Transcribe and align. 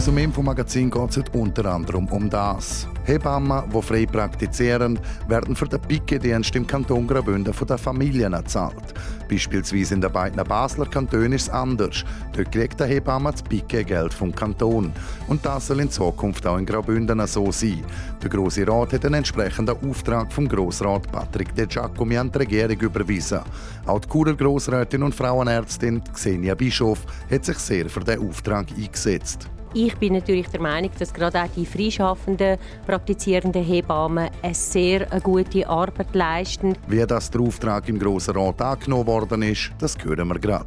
Unserem 0.00 0.16
Infomagazin 0.16 0.90
geht 0.90 1.10
es 1.10 1.22
unter 1.34 1.66
anderem 1.66 2.06
um 2.08 2.30
das. 2.30 2.88
Hebammen, 3.04 3.64
die 3.70 3.82
frei 3.82 4.06
praktizieren, 4.06 4.98
werden 5.28 5.54
für 5.54 5.68
den 5.68 5.78
Picke-Dienst 5.78 6.56
im 6.56 6.66
Kanton 6.66 7.06
Graubünden 7.06 7.52
von 7.52 7.68
den 7.68 7.76
Familien 7.76 8.32
gezahlt. 8.32 8.94
Beispielsweise 9.28 9.96
in 9.96 10.00
den 10.00 10.10
beiden 10.10 10.42
Basler 10.42 10.86
Kantonen 10.86 11.34
ist 11.34 11.42
es 11.42 11.50
anders. 11.50 12.02
Dort 12.34 12.50
kriegt 12.50 12.80
der 12.80 12.86
Hebamme 12.86 13.32
das 13.32 13.42
Picke-Geld 13.42 14.14
vom 14.14 14.34
Kanton. 14.34 14.90
Und 15.28 15.44
das 15.44 15.66
soll 15.66 15.80
in 15.80 15.90
Zukunft 15.90 16.46
auch 16.46 16.56
in 16.56 16.64
Graubünden 16.64 17.26
so 17.26 17.52
sein. 17.52 17.84
Der 18.22 18.30
Grosse 18.30 18.66
Rat 18.66 18.94
hat 18.94 19.04
einen 19.04 19.16
entsprechenden 19.16 19.76
Auftrag 19.86 20.32
vom 20.32 20.48
Grossrat 20.48 21.12
Patrick 21.12 21.54
De 21.54 21.66
Giacomi 21.66 22.16
an 22.16 22.32
die 22.32 22.38
Regierung 22.38 22.80
überwiesen. 22.80 23.40
Auch 23.84 24.00
die 24.00 24.08
Churer 24.08 24.32
Grossrätin 24.32 25.02
und 25.02 25.14
Frauenärztin 25.14 26.02
Xenia 26.14 26.54
Bischof 26.54 27.00
hat 27.30 27.44
sich 27.44 27.58
sehr 27.58 27.90
für 27.90 28.00
diesen 28.00 28.26
Auftrag 28.26 28.68
eingesetzt. 28.74 29.50
Ich 29.72 29.96
bin 29.98 30.14
natürlich 30.14 30.48
der 30.48 30.60
Meinung, 30.60 30.90
dass 30.98 31.14
gerade 31.14 31.40
auch 31.42 31.48
die 31.56 31.64
freischaffenden, 31.64 32.58
praktizierenden 32.86 33.62
Hebammen 33.62 34.28
eine 34.42 34.54
sehr 34.54 35.10
eine 35.12 35.20
gute 35.20 35.68
Arbeit 35.68 36.12
leisten. 36.12 36.74
Wie 36.88 37.06
das 37.06 37.30
der 37.30 37.40
Auftrag 37.40 37.88
im 37.88 37.98
Grossen 37.98 38.36
Rat 38.36 38.60
angenommen 38.60 39.06
worden 39.06 39.42
ist, 39.42 39.70
das 39.78 39.96
hören 40.02 40.26
wir 40.26 40.40
gerade. 40.40 40.66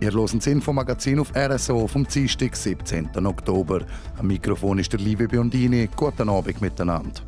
Ihr 0.00 0.12
hört 0.12 0.34
das 0.34 0.46
Infomagazin 0.46 1.18
auf 1.18 1.32
RSO 1.34 1.88
vom 1.88 2.06
Dienstag, 2.06 2.54
17. 2.54 3.26
Oktober. 3.26 3.80
Am 4.18 4.28
Mikrofon 4.28 4.78
ist 4.78 4.92
der 4.92 5.00
liebe 5.00 5.26
Biondini. 5.26 5.88
Guten 5.96 6.28
Abend 6.28 6.60
miteinander. 6.60 7.22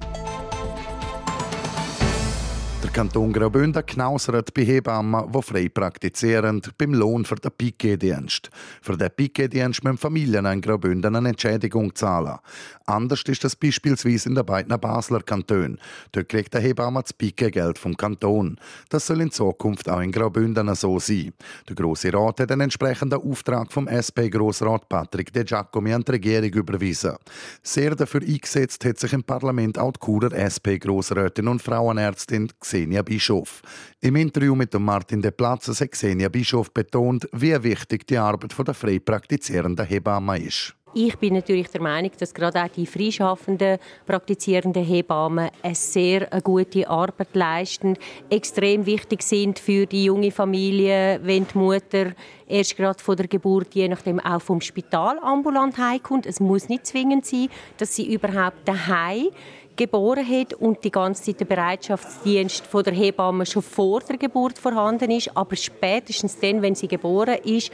Der 2.87 2.93
Kanton 2.93 3.33
Graubünden 3.33 3.85
knausert 3.85 4.55
bei 4.55 4.63
Hebammen, 4.63 5.33
die 5.33 5.43
frei 5.43 5.69
praktizieren, 5.69 6.63
beim 6.79 6.95
Lohn 6.95 7.25
für 7.25 7.35
den 7.35 7.51
Piquet-Dienst. 7.51 8.49
Für 8.81 8.97
den 8.97 9.11
Piquet-Dienst 9.11 9.83
müssen 9.83 9.99
Familien 9.99 10.47
in 10.47 10.61
Graubünden 10.61 11.17
eine 11.17 11.31
Entschädigung 11.31 11.93
zahlen. 11.97 12.39
Anders 12.87 13.23
ist 13.27 13.43
das 13.43 13.57
beispielsweise 13.57 14.29
in 14.29 14.37
den 14.37 14.47
beiden 14.47 14.79
Basler 14.81 15.21
Kantonen. 15.21 15.81
Dort 16.13 16.29
kriegt 16.29 16.55
der 16.55 16.61
Hebamme 16.61 17.03
das 17.03 17.13
Piquet-Geld 17.13 17.77
vom 17.77 17.97
Kanton. 17.97 18.57
Das 18.89 19.09
soll 19.09 19.21
in 19.21 19.33
Zukunft 19.33 19.91
auch 19.91 20.01
in 20.01 20.13
Graubünden 20.13 20.73
so 20.77 21.01
sein. 21.01 21.33
Der 21.69 21.75
Grosse 21.75 22.13
Rat 22.15 22.39
hat 22.39 22.53
einen 22.53 22.63
entsprechenden 22.63 23.21
Auftrag 23.21 23.73
vom 23.73 23.89
SP-Grossrat 23.91 24.89
Patrick 24.89 25.33
De 25.33 25.43
Giacomi 25.43 25.93
an 25.93 26.05
die 26.05 26.13
Regierung 26.13 26.51
überwiesen. 26.51 27.17
Sehr 27.65 27.97
dafür 27.97 28.23
eingesetzt 28.23 28.85
hat 28.85 29.01
sich 29.01 29.13
im 29.13 29.25
Parlament 29.25 29.77
auch 29.77 29.93
die 29.93 29.99
Churer 29.99 30.33
SP-Grossrätin 30.33 31.49
und 31.49 31.61
Frauenärztin 31.61 32.53
Xenia 32.77 33.03
Bischof. 33.03 33.63
Im 34.03 34.17
Interview 34.17 34.55
mit 34.55 34.79
Martin 34.79 35.23
De 35.23 35.31
Platzes 35.31 35.81
hat 35.81 35.93
Xenia 35.93 36.29
Bischof 36.29 36.71
betont, 36.71 37.27
wie 37.33 37.63
wichtig 37.63 38.07
die 38.07 38.19
Arbeit 38.19 38.53
der 38.67 38.75
frei 38.75 38.99
praktizierenden 38.99 39.87
Hebammen 39.87 40.43
ist. 40.43 40.75
Ich 40.93 41.17
bin 41.17 41.35
natürlich 41.35 41.69
der 41.69 41.83
Meinung, 41.83 42.11
dass 42.19 42.33
gerade 42.33 42.63
auch 42.63 42.69
die 42.69 42.87
freischaffenden, 42.87 43.79
praktizierenden 44.07 44.85
Hebammen 44.85 45.51
eine 45.63 45.75
sehr 45.75 46.31
eine 46.31 46.43
gute 46.43 46.89
Arbeit 46.89 47.35
leisten, 47.35 47.97
extrem 48.31 48.85
wichtig 48.87 49.23
sind 49.23 49.59
für 49.59 49.87
die 49.87 50.05
junge 50.05 50.31
Familie, 50.31 51.21
wenn 51.23 51.47
die 51.47 51.59
Mutter 51.59 52.13
erst 52.47 52.77
gerade 52.77 53.03
vor 53.03 53.17
der 53.17 53.29
Geburt, 53.29 53.75
je 53.75 53.89
nachdem 53.89 54.21
auch 54.21 54.41
vom 54.41 54.61
Spital 54.61 55.19
ambulant 55.23 55.77
heimkommt. 55.79 56.27
Es 56.27 56.41
muss 56.41 56.69
nicht 56.69 56.87
zwingend 56.87 57.27
sein, 57.27 57.49
dass 57.79 57.95
sie 57.97 58.13
überhaupt 58.13 58.67
daheim 58.67 59.29
geboren 59.77 60.27
hat 60.27 60.55
und 60.55 60.83
die 60.83 60.91
ganze 60.91 61.23
Zeit 61.25 61.41
der 61.41 61.45
Bereitschaftsdienst 61.45 62.67
von 62.67 62.83
der 62.83 62.95
Hebamme 62.95 63.47
schon 63.47 63.63
vor 63.63 64.01
der 64.01 64.17
Geburt 64.17 64.59
vorhanden 64.59 65.11
ist, 65.11 65.37
aber 65.37 65.57
spätestens 65.57 66.39
dann, 66.39 66.63
wenn 66.63 66.75
sie 66.75 66.89
geboren 66.89 67.39
ist, 67.45 67.71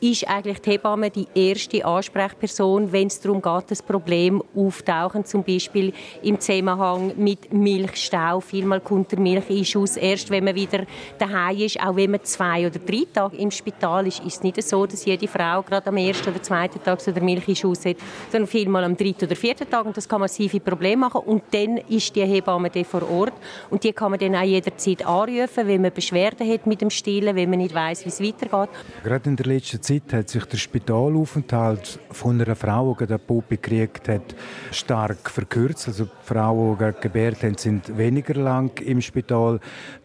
ist 0.00 0.28
eigentlich 0.28 0.60
die 0.60 0.70
Hebamme 0.72 1.10
die 1.10 1.26
erste 1.34 1.84
Ansprechperson, 1.84 2.92
wenn 2.92 3.06
es 3.06 3.20
darum 3.20 3.40
geht, 3.40 3.70
das 3.70 3.82
Problem 3.82 4.42
auftauchen, 4.54 5.24
zum 5.24 5.42
Beispiel 5.42 5.92
im 6.22 6.38
Zusammenhang 6.40 7.12
mit 7.16 7.52
Milchstau. 7.52 8.40
Vielmal 8.40 8.80
kommt 8.80 9.12
der 9.12 9.18
Milcheinschuss 9.18 9.96
erst, 9.96 10.30
wenn 10.30 10.44
man 10.44 10.54
wieder 10.54 10.84
daheim 11.18 11.56
ist, 11.58 11.80
auch 11.80 11.96
wenn 11.96 12.10
man 12.10 12.22
zwei 12.24 12.66
oder 12.66 12.78
drei 12.78 13.04
Tage 13.12 13.36
im 13.36 13.50
Spital 13.50 14.06
ist, 14.06 14.20
ist 14.20 14.36
es 14.36 14.42
nicht 14.42 14.62
so, 14.62 14.86
dass 14.86 15.04
jede 15.04 15.28
Frau 15.28 15.62
gerade 15.62 15.86
am 15.86 15.96
ersten 15.96 16.30
oder 16.30 16.42
zweiten 16.42 16.82
Tag 16.82 17.00
so 17.00 17.12
den 17.12 17.24
Milcheinschuss 17.24 17.84
hat, 17.84 17.96
sondern 18.30 18.48
vielmal 18.48 18.84
am 18.84 18.96
dritten 18.96 19.26
oder 19.26 19.36
vierten 19.36 19.68
Tag 19.68 19.86
und 19.86 19.96
das 19.96 20.08
kann 20.08 20.20
massive 20.20 20.60
Probleme 20.60 20.96
machen 20.96 21.22
und 21.24 21.42
dann 21.50 21.78
ist 21.88 22.14
die 22.14 22.24
Hebamme 22.24 22.70
dann 22.70 22.84
vor 22.84 23.08
Ort 23.10 23.34
und 23.70 23.82
die 23.84 23.92
kann 23.92 24.10
man 24.10 24.20
dann 24.20 24.34
auch 24.34 24.42
jederzeit 24.42 25.06
anrufen, 25.06 25.66
wenn 25.66 25.82
man 25.82 25.92
Beschwerden 25.92 26.48
hat 26.48 26.66
mit 26.66 26.80
dem 26.80 26.90
Stillen, 26.90 27.34
wenn 27.36 27.50
man 27.50 27.58
nicht 27.58 27.74
weiß, 27.74 28.04
wie 28.04 28.08
es 28.08 28.20
weitergeht. 28.20 28.70
Gerade 29.02 29.30
in 29.30 29.36
der 29.36 29.46
letzten 29.46 29.82
Zeit 29.86 30.12
hat 30.12 30.28
sich 30.28 30.44
der 30.44 30.56
Spitalaufenthalt 30.56 32.00
von 32.10 32.40
einer 32.40 32.56
Frau, 32.56 32.96
die 32.98 33.04
eine 33.04 33.18
Puppe 33.20 33.56
gekriegt 33.56 34.08
hat, 34.08 34.34
stark 34.72 35.30
verkürzt. 35.30 35.86
Also 35.86 36.08
Frauen, 36.24 36.76
die 36.76 37.00
gebärt 37.00 37.44
haben, 37.44 37.56
sind 37.56 37.96
weniger 37.96 38.34
lang 38.34 38.76
im 38.80 39.00
Spital. 39.00 39.60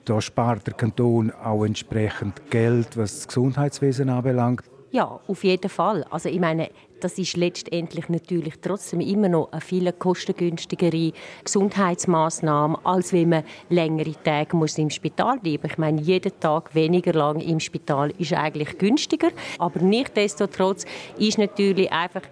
Da 0.05 0.21
spart 0.21 0.67
der 0.67 0.75
Kanton 0.75 1.31
auch 1.31 1.65
entsprechend 1.65 2.51
Geld, 2.51 2.95
was 2.95 3.15
das 3.15 3.27
Gesundheitswesen 3.27 4.09
anbelangt. 4.09 4.61
Ja, 4.91 5.19
auf 5.25 5.43
jeden 5.43 5.69
Fall. 5.69 6.05
Also 6.11 6.29
ich 6.29 6.39
meine, 6.39 6.69
das 7.03 7.17
ist 7.17 7.35
letztendlich 7.35 8.09
natürlich 8.09 8.53
trotzdem 8.61 9.01
immer 9.01 9.29
noch 9.29 9.51
eine 9.51 9.61
viel 9.61 9.91
kostengünstigere 9.91 11.11
Gesundheitsmaßnahme, 11.43 12.79
als 12.83 13.13
wenn 13.13 13.29
man 13.29 13.43
längere 13.69 14.13
Tage 14.23 14.55
muss 14.55 14.77
im 14.77 14.89
Spital 14.89 15.39
bleiben. 15.39 15.67
Ich 15.67 15.77
meine, 15.77 16.01
jeden 16.01 16.39
Tag 16.39 16.73
weniger 16.75 17.13
lang 17.13 17.39
im 17.39 17.59
Spital 17.59 18.13
ist 18.17 18.33
eigentlich 18.33 18.77
günstiger, 18.77 19.29
aber 19.57 19.81
nichtsdestotrotz 19.81 20.85
ist 21.17 21.37
natürlich 21.37 21.91
einfach 21.91 22.23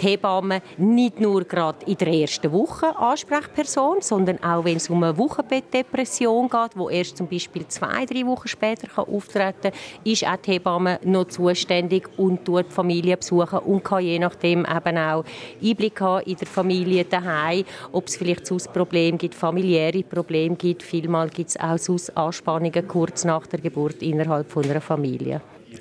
die 0.00 0.06
Hebamme 0.08 0.62
nicht 0.76 1.20
nur 1.20 1.44
gerade 1.44 1.86
in 1.86 1.96
der 1.96 2.08
ersten 2.08 2.52
Woche 2.52 2.96
Ansprechperson, 2.96 4.00
sondern 4.00 4.42
auch 4.42 4.64
wenn 4.64 4.76
es 4.76 4.90
um 4.90 5.02
eine 5.02 5.16
Wochenbettdepression 5.16 6.48
geht, 6.48 6.76
wo 6.76 6.88
erst 6.88 7.16
zum 7.16 7.28
Beispiel 7.28 7.66
zwei, 7.68 8.04
drei 8.04 8.26
Wochen 8.26 8.48
später 8.48 8.88
auftreten 8.98 9.72
kann, 9.72 9.72
ist 10.04 10.26
auch 10.26 10.36
die 10.36 10.52
Hebamme 10.52 10.98
noch 11.04 11.26
zuständig 11.26 12.08
und 12.16 12.44
tut 12.44 12.72
Familie 12.72 13.16
besuchen 13.16 13.58
und 13.60 13.84
kann 13.84 14.04
je 14.08 14.18
nachdem 14.18 14.60
eben 14.60 14.98
auch 14.98 15.24
Einblick 15.62 16.00
haben 16.00 16.24
in 16.24 16.36
der 16.36 16.46
Familie 16.46 17.04
daheim, 17.04 17.64
ob 17.92 18.06
es 18.06 18.16
vielleicht 18.16 18.46
sonst 18.46 18.72
Probleme 18.72 19.18
gibt, 19.18 19.34
familiäre 19.34 20.02
Probleme 20.02 20.56
gibt. 20.56 20.82
Vielmal 20.82 21.28
gibt 21.28 21.50
es 21.50 21.60
auch 21.60 21.78
sonst 21.78 22.16
Anspannungen 22.16 22.86
kurz 22.88 23.24
nach 23.24 23.46
der 23.46 23.60
Geburt 23.60 24.02
innerhalb 24.02 24.50
von 24.50 24.64
einer 24.64 24.80
Familie. 24.80 25.40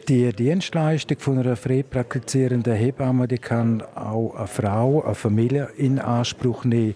Die 0.10 0.32
Dienstleistung 0.34 1.18
von 1.20 1.40
einer 1.40 1.56
frei 1.56 1.84
praktizierenden 1.84 2.74
Hebamme 2.74 3.28
die 3.28 3.38
kann 3.38 3.82
auch 3.96 4.36
eine 4.36 4.48
Frau, 4.48 5.02
eine 5.04 5.16
Familie 5.16 5.70
in 5.78 6.00
Anspruch 6.00 6.66
nehmen. 6.66 6.96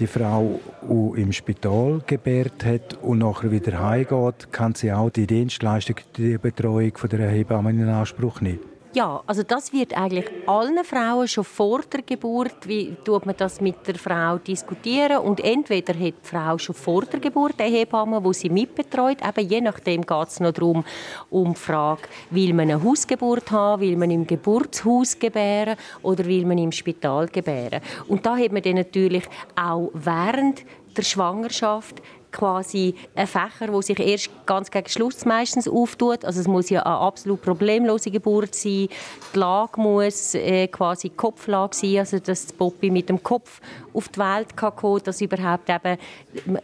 Die 0.00 0.06
Frau, 0.06 0.60
die 0.82 1.22
im 1.22 1.32
Spital 1.32 2.00
gebärt 2.06 2.64
hat 2.64 2.94
und 3.02 3.18
nachher 3.18 3.50
wieder 3.52 3.80
heimgeht, 3.80 4.52
kann 4.52 4.74
sie 4.74 4.92
auch 4.92 5.10
die 5.10 5.26
Dienstleistung, 5.26 5.96
die 6.16 6.38
Betreuung 6.38 6.96
von 6.96 7.10
der 7.10 7.28
Hebamme 7.28 7.70
in 7.70 7.88
Anspruch 7.88 8.40
nehmen. 8.40 8.73
Ja, 8.94 9.24
also 9.26 9.42
das 9.42 9.72
wird 9.72 9.96
eigentlich 9.96 10.26
allen 10.46 10.84
Frauen 10.84 11.26
schon 11.26 11.42
vor 11.42 11.80
der 11.92 12.02
Geburt, 12.02 12.68
wie 12.68 12.94
tut 13.04 13.26
man 13.26 13.34
das 13.36 13.60
mit 13.60 13.84
der 13.88 13.96
Frau 13.96 14.38
diskutieren 14.38 15.18
und 15.18 15.40
entweder 15.40 15.94
hat 15.94 16.14
die 16.22 16.28
Frau 16.28 16.56
schon 16.58 16.76
vor 16.76 17.04
der 17.04 17.18
Geburt 17.18 17.60
eine 17.60 17.76
Hebamme, 17.76 18.22
wo 18.22 18.32
sie 18.32 18.48
mitbetreut, 18.48 19.18
eben 19.20 19.48
je 19.48 19.60
nachdem 19.62 20.06
geht 20.06 20.28
es 20.28 20.38
noch 20.38 20.52
darum, 20.52 20.84
um 21.28 21.54
die 21.54 21.60
Frage, 21.60 22.02
will 22.30 22.54
man 22.54 22.70
eine 22.70 22.84
Hausgeburt 22.84 23.50
haben, 23.50 23.82
will 23.82 23.96
man 23.96 24.12
im 24.12 24.28
Geburtshaus 24.28 25.18
gebären 25.18 25.76
oder 26.02 26.24
will 26.24 26.46
man 26.46 26.58
im 26.58 26.70
Spital 26.70 27.26
gebären. 27.26 27.80
Und 28.06 28.24
da 28.24 28.36
hat 28.36 28.52
man 28.52 28.62
dann 28.62 28.76
natürlich 28.76 29.24
auch 29.56 29.90
während 29.92 30.62
der 30.96 31.02
Schwangerschaft 31.02 32.00
quasi 32.34 32.94
ein 33.14 33.26
Fächer, 33.26 33.72
wo 33.72 33.80
sich 33.80 33.98
erst 33.98 34.28
ganz 34.44 34.70
gegen 34.70 34.88
Schluss 34.88 35.24
meistens 35.24 35.68
auftut. 35.68 36.24
Also 36.24 36.40
es 36.40 36.48
muss 36.48 36.68
ja 36.68 36.82
eine 36.82 36.96
absolut 36.96 37.40
problemlose 37.40 38.10
Geburt 38.10 38.54
sein. 38.54 38.88
Die 39.34 39.38
Lage 39.38 39.80
muss 39.80 40.34
äh, 40.34 40.66
quasi 40.66 41.10
Kopflage 41.10 41.76
sein, 41.76 41.98
also 41.98 42.18
dass 42.18 42.46
das 42.46 42.52
Poppy 42.52 42.90
mit 42.90 43.08
dem 43.08 43.22
Kopf 43.22 43.60
auf 43.92 44.08
die 44.08 44.18
Welt 44.18 44.56
kann 44.56 44.74
kommen, 44.74 45.00
dass 45.04 45.20
überhaupt 45.20 45.70
eben 45.70 45.96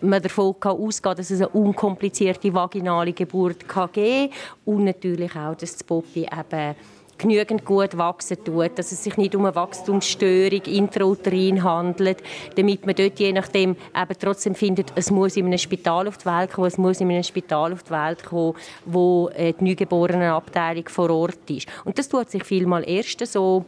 man 0.00 0.20
davon 0.20 0.58
kann 0.58 0.72
ausgehen, 0.72 1.16
dass 1.16 1.30
es 1.30 1.40
eine 1.40 1.48
unkomplizierte 1.50 2.52
vaginale 2.52 3.12
Geburt 3.12 3.68
kann 3.68 3.90
geben 3.92 4.32
und 4.64 4.84
natürlich 4.84 5.34
auch, 5.36 5.54
dass 5.54 5.72
das 5.72 5.84
Poppy 5.84 6.22
eben 6.22 6.74
genügend 7.20 7.64
gut 7.64 7.96
wachsen 7.96 8.42
tut, 8.44 8.78
dass 8.78 8.92
es 8.92 9.04
sich 9.04 9.16
nicht 9.16 9.34
um 9.34 9.44
eine 9.44 9.54
Wachstumsstörung 9.54 10.62
intrauterin 10.62 11.62
handelt, 11.62 12.18
damit 12.56 12.86
man 12.86 12.94
dort 12.94 13.18
je 13.18 13.32
nachdem 13.32 13.76
eben 13.94 14.18
trotzdem 14.18 14.54
findet, 14.54 14.92
es 14.94 15.10
muss 15.10 15.36
in 15.36 15.46
einem 15.46 15.58
Spital 15.58 16.08
auf 16.08 16.18
die 16.18 16.26
Welt 16.26 16.52
kommen, 16.52 16.68
es 16.68 16.78
muss 16.78 17.00
in 17.00 17.10
einem 17.10 17.22
Spital 17.22 17.72
auf 17.72 17.82
die 17.82 17.90
Welt 17.90 18.24
kommen, 18.24 18.54
wo 18.84 19.28
äh, 19.34 19.52
die 19.52 19.64
Neugeborenenabteilung 19.64 20.88
vor 20.88 21.10
Ort 21.10 21.50
ist. 21.50 21.68
Und 21.84 21.98
das 21.98 22.08
tut 22.08 22.30
sich 22.30 22.44
vielmal 22.44 22.88
erst 22.88 23.26
so 23.26 23.64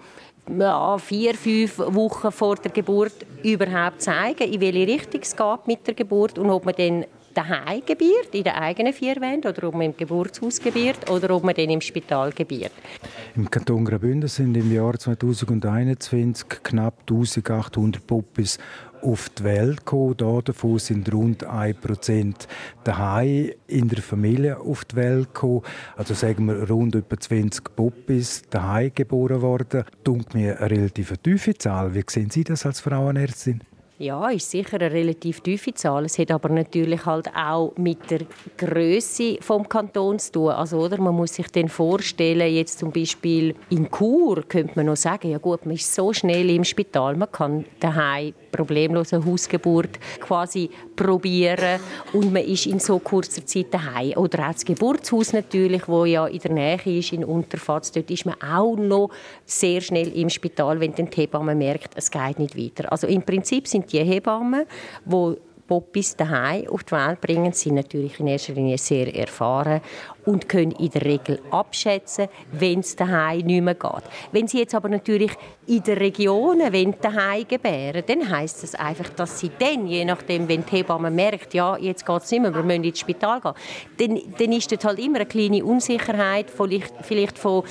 ja, 0.58 0.98
vier, 0.98 1.34
fünf 1.34 1.78
Wochen 1.78 2.32
vor 2.32 2.56
der 2.56 2.70
Geburt 2.72 3.26
überhaupt 3.42 4.02
zeigen, 4.02 4.52
in 4.52 4.60
welche 4.60 4.86
Richtung 4.86 5.20
es 5.22 5.36
geht 5.36 5.66
mit 5.66 5.86
der 5.86 5.94
Geburt 5.94 6.38
und 6.38 6.50
ob 6.50 6.64
man 6.64 6.74
dann 6.76 7.04
daheim 7.34 7.82
gebiert, 7.84 8.28
in 8.32 8.44
den 8.44 8.54
eigenen 8.54 8.92
vier 8.92 9.20
Wänden, 9.20 9.48
oder 9.48 9.68
ob 9.68 9.74
man 9.74 9.82
im 9.82 9.96
Geburtshaus 9.96 10.60
gebiert, 10.60 11.10
oder 11.10 11.34
ob 11.34 11.44
man 11.44 11.54
dann 11.54 11.70
im 11.70 11.80
Spital 11.80 12.32
gebiert. 12.32 12.72
Im 13.36 13.50
Kanton 13.50 13.84
Graubünden 13.84 14.28
sind 14.28 14.56
im 14.56 14.72
Jahr 14.72 14.98
2021 14.98 16.48
knapp 16.62 17.00
1800 17.00 18.06
Puppis 18.06 18.58
auf 19.02 19.28
die 19.30 19.44
Welt 19.44 19.78
gekommen. 19.78 20.16
Davon 20.44 20.78
sind 20.78 21.12
rund 21.12 21.46
1% 21.46 22.34
daheim 22.84 23.50
in 23.66 23.88
der 23.88 24.02
Familie 24.02 24.58
auf 24.58 24.84
die 24.84 24.96
Welt 24.96 25.34
gekommen. 25.34 25.62
Also 25.96 26.14
sagen 26.14 26.46
wir 26.46 26.68
rund 26.68 26.94
etwa 26.94 27.18
20 27.18 27.74
Puppis 27.74 28.42
daheim 28.48 28.92
geboren 28.94 29.42
worden. 29.42 29.84
Dunkt 30.04 30.34
mir 30.34 30.60
eine 30.60 30.70
relativ 30.70 31.16
tiefe 31.18 31.54
Zahl. 31.54 31.94
Wie 31.94 32.04
sehen 32.08 32.30
Sie 32.30 32.44
das 32.44 32.64
als 32.64 32.80
Frauenärztin? 32.80 33.62
Ja, 33.98 34.30
ist 34.30 34.50
sicher 34.50 34.80
eine 34.80 34.90
relativ 34.90 35.40
tiefe 35.40 35.74
Zahl. 35.74 36.06
Es 36.06 36.18
hat 36.18 36.30
aber 36.30 36.48
natürlich 36.48 37.06
halt 37.06 37.28
auch 37.36 37.72
mit 37.76 38.10
der 38.10 38.22
Größe 38.56 39.38
vom 39.40 39.68
Kanton 39.68 40.18
zu 40.18 40.32
tun. 40.32 40.50
Also, 40.50 40.78
oder? 40.78 41.00
Man 41.00 41.14
muss 41.14 41.34
sich 41.34 41.46
dann 41.48 41.68
vorstellen, 41.68 42.52
jetzt 42.52 42.78
zum 42.78 42.90
Beispiel 42.90 43.54
in 43.70 43.88
Chur 43.90 44.42
könnte 44.48 44.72
man 44.76 44.86
noch 44.86 44.96
sagen, 44.96 45.30
ja 45.30 45.38
gut, 45.38 45.66
man 45.66 45.76
ist 45.76 45.94
so 45.94 46.12
schnell 46.12 46.50
im 46.50 46.64
Spital, 46.64 47.16
man 47.16 47.30
kann 47.30 47.64
daheim 47.78 48.34
problemlose 48.52 49.24
Hausgeburt 49.24 49.98
quasi 50.20 50.70
probieren 50.94 51.80
und 52.12 52.32
man 52.32 52.44
ist 52.44 52.66
in 52.66 52.78
so 52.78 52.98
kurzer 53.00 53.44
Zeit 53.44 53.74
daheim. 53.74 54.12
Oder 54.16 54.48
auch 54.48 54.52
das 54.52 54.64
Geburtshaus 54.64 55.32
natürlich, 55.32 55.88
wo 55.88 56.04
ja 56.04 56.26
in 56.26 56.38
der 56.38 56.52
Nähe 56.52 56.98
ist, 56.98 57.12
in 57.12 57.24
Unterfatz, 57.24 57.90
dort 57.90 58.10
ist 58.10 58.26
man 58.26 58.36
auch 58.40 58.76
noch 58.76 59.10
sehr 59.44 59.80
schnell 59.80 60.08
im 60.16 60.28
Spital, 60.30 60.78
wenn 60.78 60.94
die 60.94 61.06
Hebamme 61.12 61.54
merkt, 61.54 61.94
es 61.96 62.10
geht 62.10 62.38
nicht 62.38 62.56
weiter. 62.56 62.92
Also 62.92 63.06
im 63.06 63.22
Prinzip 63.22 63.66
sind 63.66 63.92
die 63.92 63.98
Hebammen, 63.98 64.66
die 65.04 65.36
Popis 65.66 66.14
daheim 66.16 66.68
auf 66.68 66.84
die 66.84 66.92
Welt 66.92 67.20
bringen, 67.20 67.52
sind 67.52 67.76
natürlich 67.76 68.20
in 68.20 68.26
erster 68.26 68.52
Linie 68.52 68.76
sehr 68.76 69.14
erfahren 69.14 69.80
und 70.24 70.48
können 70.48 70.72
in 70.72 70.90
der 70.90 71.04
Regel 71.04 71.40
abschätzen, 71.50 72.28
wenn 72.52 72.80
es 72.80 72.96
daheim 72.96 73.46
nicht 73.46 73.62
mehr 73.62 73.74
geht. 73.74 74.02
Wenn 74.30 74.46
sie 74.46 74.58
jetzt 74.58 74.74
aber 74.74 74.88
natürlich 74.88 75.32
in 75.66 75.82
den 75.82 75.98
Regionen 75.98 76.94
daheim 77.00 77.46
gebären, 77.48 78.02
dann 78.06 78.28
heißt 78.28 78.62
das 78.62 78.74
einfach, 78.74 79.08
dass 79.10 79.40
sie 79.40 79.50
dann, 79.58 79.86
je 79.86 80.04
nachdem, 80.04 80.48
wenn 80.48 80.64
die 80.64 80.76
Hebamme 80.76 81.10
merkt, 81.10 81.54
ja, 81.54 81.76
jetzt 81.76 82.06
geht 82.06 82.22
es 82.22 82.30
nicht 82.30 82.42
mehr, 82.42 82.54
wir 82.54 82.62
müssen 82.62 82.84
ins 82.84 83.00
Spital 83.00 83.40
gehen, 83.40 83.54
dann, 83.98 84.34
dann 84.38 84.52
ist 84.52 84.70
dort 84.70 84.84
halt 84.84 84.98
immer 84.98 85.16
eine 85.16 85.26
kleine 85.26 85.64
Unsicherheit, 85.64 86.50
vielleicht, 86.50 86.92
vielleicht 87.02 87.38
von 87.38 87.64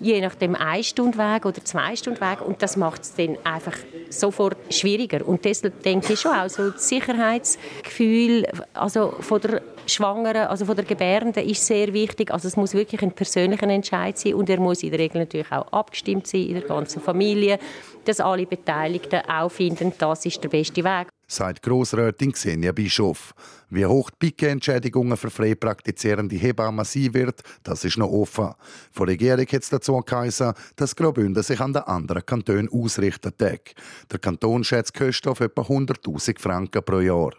je 0.00 0.20
nachdem 0.20 0.54
ein 0.54 0.84
Stunde 0.84 1.18
oder 1.18 1.64
zwei 1.64 1.96
Stunden 1.96 2.20
Weg 2.20 2.40
und 2.40 2.62
das 2.62 2.76
macht 2.76 3.02
es 3.02 3.14
dann 3.14 3.36
einfach 3.44 3.76
sofort 4.10 4.56
schwieriger 4.72 5.26
und 5.26 5.44
deshalb 5.44 5.82
denke 5.82 6.12
ich 6.12 6.20
schon 6.20 6.32
auch 6.32 6.48
so 6.48 6.70
das 6.70 6.88
Sicherheitsgefühl 6.88 8.46
also 8.74 9.14
von 9.20 9.40
der 9.40 9.62
Schwangeren, 9.88 10.48
also 10.48 10.64
von 10.64 10.76
der 10.76 10.84
Gebärenden 10.84 11.48
ist 11.48 11.64
sehr 11.64 11.92
wichtig. 11.92 12.30
Also 12.30 12.48
es 12.48 12.56
muss 12.56 12.74
wirklich 12.74 13.02
ein 13.02 13.12
persönlicher 13.12 13.68
Entscheid 13.68 14.18
sein 14.18 14.34
und 14.34 14.48
er 14.50 14.60
muss 14.60 14.82
in 14.82 14.90
der 14.90 15.00
Regel 15.00 15.20
natürlich 15.20 15.50
auch 15.50 15.72
abgestimmt 15.72 16.26
sein 16.26 16.42
in 16.42 16.54
der 16.54 16.62
ganzen 16.62 17.02
Familie, 17.02 17.58
dass 18.04 18.20
alle 18.20 18.46
Beteiligten 18.46 19.20
auch 19.28 19.50
finden, 19.50 19.92
das 19.98 20.26
ist 20.26 20.42
der 20.42 20.48
beste 20.48 20.84
Weg 20.84 21.08
sagt 21.28 21.62
Grossrätin 21.62 22.32
Xenia 22.32 22.72
Bischof. 22.72 23.34
Wie 23.68 23.84
hoch 23.84 24.10
die 24.10 24.30
Pike-Entschädigungen 24.30 25.16
für 25.16 25.30
frei 25.30 25.54
praktizierende 25.54 26.36
Hebammen 26.36 26.84
sein 26.84 27.12
wird, 27.12 27.42
das 27.62 27.84
ist 27.84 27.98
noch 27.98 28.10
offen. 28.10 28.54
Von 28.90 29.06
der 29.06 29.12
Regierung 29.12 29.46
hat 29.46 29.62
es 29.62 29.68
dazu 29.68 30.00
geheißen, 30.00 30.54
dass 30.76 30.96
Graubünden 30.96 31.42
sich 31.42 31.60
an 31.60 31.74
den 31.74 31.82
anderen 31.82 32.24
Kantonen 32.24 32.70
ausrichten 32.70 33.32
Der 33.38 34.18
Kanton 34.18 34.64
schätzt 34.64 34.94
Kosten 34.94 35.28
auf 35.28 35.40
etwa 35.40 35.62
100'000 35.62 36.40
Franken 36.40 36.82
pro 36.82 37.00
Jahr. 37.00 37.32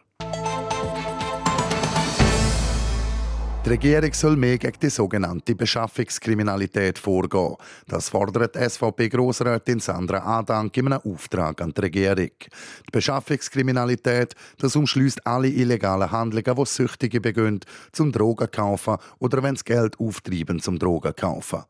Die 3.69 3.75
Regierung 3.75 4.13
soll 4.13 4.35
mehr 4.35 4.57
gegen 4.57 4.79
die 4.81 4.89
sogenannte 4.89 5.53
Beschaffungskriminalität 5.53 6.97
vorgehen. 6.97 7.55
Das 7.87 8.09
fordert 8.09 8.55
SVP-Grossrätin 8.55 9.79
Sandra 9.79 10.39
Adank 10.39 10.75
in 10.75 10.87
einem 10.87 11.01
Auftrag 11.05 11.61
an 11.61 11.71
die 11.77 11.81
Regierung. 11.81 12.31
Die 12.39 12.91
Beschaffungskriminalität, 12.91 14.33
das 14.57 14.75
umschließt 14.75 15.23
alle 15.27 15.49
illegalen 15.49 16.09
Handlungen, 16.09 16.55
die 16.55 16.65
Süchtige 16.65 17.21
begehen, 17.21 17.59
zum 17.91 18.11
Drogen 18.11 18.49
kaufen 18.49 18.97
oder 19.19 19.43
wenn 19.43 19.55
sie 19.55 19.65
Geld 19.65 19.99
auftreiben 19.99 20.59
zum 20.59 20.79
Drogen 20.79 21.15
kaufen. 21.15 21.61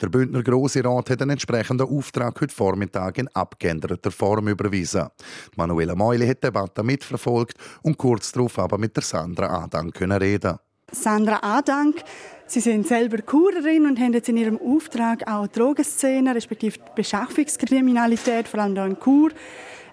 Der 0.00 0.10
Bündner 0.10 0.44
Grosse 0.44 0.84
Rat 0.84 1.10
hat 1.10 1.22
einen 1.22 1.32
entsprechenden 1.32 1.88
Auftrag 1.88 2.40
heute 2.40 2.54
Vormittag 2.54 3.18
in 3.18 3.26
abgeänderter 3.34 4.12
Form 4.12 4.46
überwiesen. 4.46 5.08
Manuela 5.56 5.96
Meuli 5.96 6.28
hat 6.28 6.36
die 6.36 6.46
Debatte 6.46 6.84
mitverfolgt 6.84 7.58
und 7.82 7.98
kurz 7.98 8.30
darauf 8.30 8.60
aber 8.60 8.78
mit 8.78 8.94
der 8.94 9.02
Sandra 9.02 9.64
Adank 9.64 9.94
können 9.94 10.18
reden. 10.18 10.56
Sandra 10.90 11.40
Adank. 11.42 12.02
Sie 12.46 12.60
sind 12.60 12.86
selber 12.86 13.18
Kurerin 13.18 13.86
und 13.86 14.00
haben 14.00 14.14
jetzt 14.14 14.28
in 14.28 14.38
ihrem 14.38 14.58
Auftrag 14.58 15.30
auch 15.30 15.46
Drogenszene, 15.46 16.34
respektive 16.34 16.78
Beschaffungskriminalität, 16.94 18.48
vor 18.48 18.60
allem 18.60 18.74
hier 18.74 18.86
in 18.86 18.98
Kur, 18.98 19.30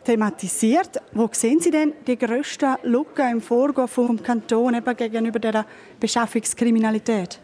thematisiert. 0.05 1.01
Wo 1.11 1.29
sehen 1.31 1.59
Sie 1.59 1.71
denn 1.71 1.93
die 2.07 2.17
grössten 2.17 2.75
Lücken 2.83 3.29
im 3.29 3.41
Vorgehen 3.41 3.87
vom 3.87 4.23
Kanton 4.23 4.75
eben 4.75 4.95
gegenüber 4.95 5.39
der 5.39 5.65
Beschaffungskriminalität? 5.99 7.39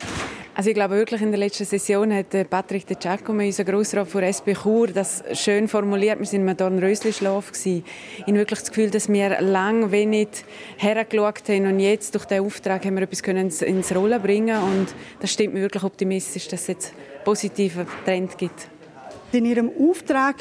Also 0.53 0.69
ich 0.69 0.75
glaube 0.75 0.95
wirklich, 0.95 1.21
in 1.21 1.31
der 1.31 1.39
letzten 1.39 1.63
Session 1.63 2.13
hat 2.13 2.33
äh, 2.33 2.43
Patrick 2.43 2.85
de 2.85 2.97
Giacomo, 2.99 3.41
unser 3.41 3.63
Grossrat 3.63 4.07
von 4.09 4.21
SP 4.27 4.51
Chur, 4.53 4.87
das 4.87 5.23
schön 5.33 5.69
formuliert. 5.69 6.19
Wir 6.19 6.25
sind 6.25 6.45
im 6.45 6.57
Dornrösli-Schlaf 6.57 7.53
Ich 7.63 7.83
habe 8.27 8.33
wirklich 8.33 8.59
das 8.59 8.69
Gefühl, 8.69 8.89
dass 8.89 9.07
wir 9.07 9.39
lange 9.39 9.91
wenig 9.91 10.27
hergeschaut 10.75 11.47
haben 11.47 11.67
und 11.67 11.79
jetzt 11.79 12.15
durch 12.15 12.25
diesen 12.25 12.45
Auftrag 12.45 12.83
haben 12.83 12.95
wir 12.95 13.03
etwas 13.03 13.23
können 13.23 13.49
ins 13.49 13.95
Rollen 13.95 14.21
bringen 14.21 14.61
und 14.61 14.87
das 15.21 15.31
stimmt 15.31 15.53
mir 15.53 15.61
wirklich 15.61 15.83
optimistisch, 15.83 16.49
dass 16.49 16.63
es 16.63 16.67
jetzt 16.67 16.87
einen 16.89 17.23
positiven 17.23 17.87
Trend 18.03 18.37
gibt. 18.37 18.67
In 19.31 19.45
Ihrem 19.45 19.71
Auftrag 19.79 20.35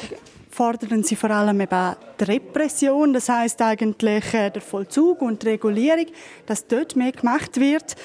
fordern 0.51 1.03
Sie 1.03 1.15
vor 1.15 1.31
allem 1.31 1.61
eben 1.61 1.95
die 2.19 2.23
Repression, 2.25 3.13
das 3.13 3.29
heißt 3.29 3.61
eigentlich 3.61 4.33
äh, 4.33 4.49
der 4.49 4.61
Vollzug 4.61 5.21
und 5.21 5.41
die 5.41 5.49
Regulierung, 5.49 6.07
dass 6.45 6.67
dort 6.67 6.95
mehr 6.95 7.11
gemacht 7.11 7.59
wird. 7.59 7.95